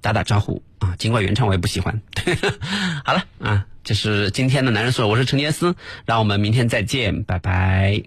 [0.03, 1.99] 打打招呼啊，尽管原唱我也不喜欢。
[3.05, 5.73] 好了啊，这是今天的男人说我是陈杰斯，
[6.05, 8.03] 让我们明天再见，拜拜。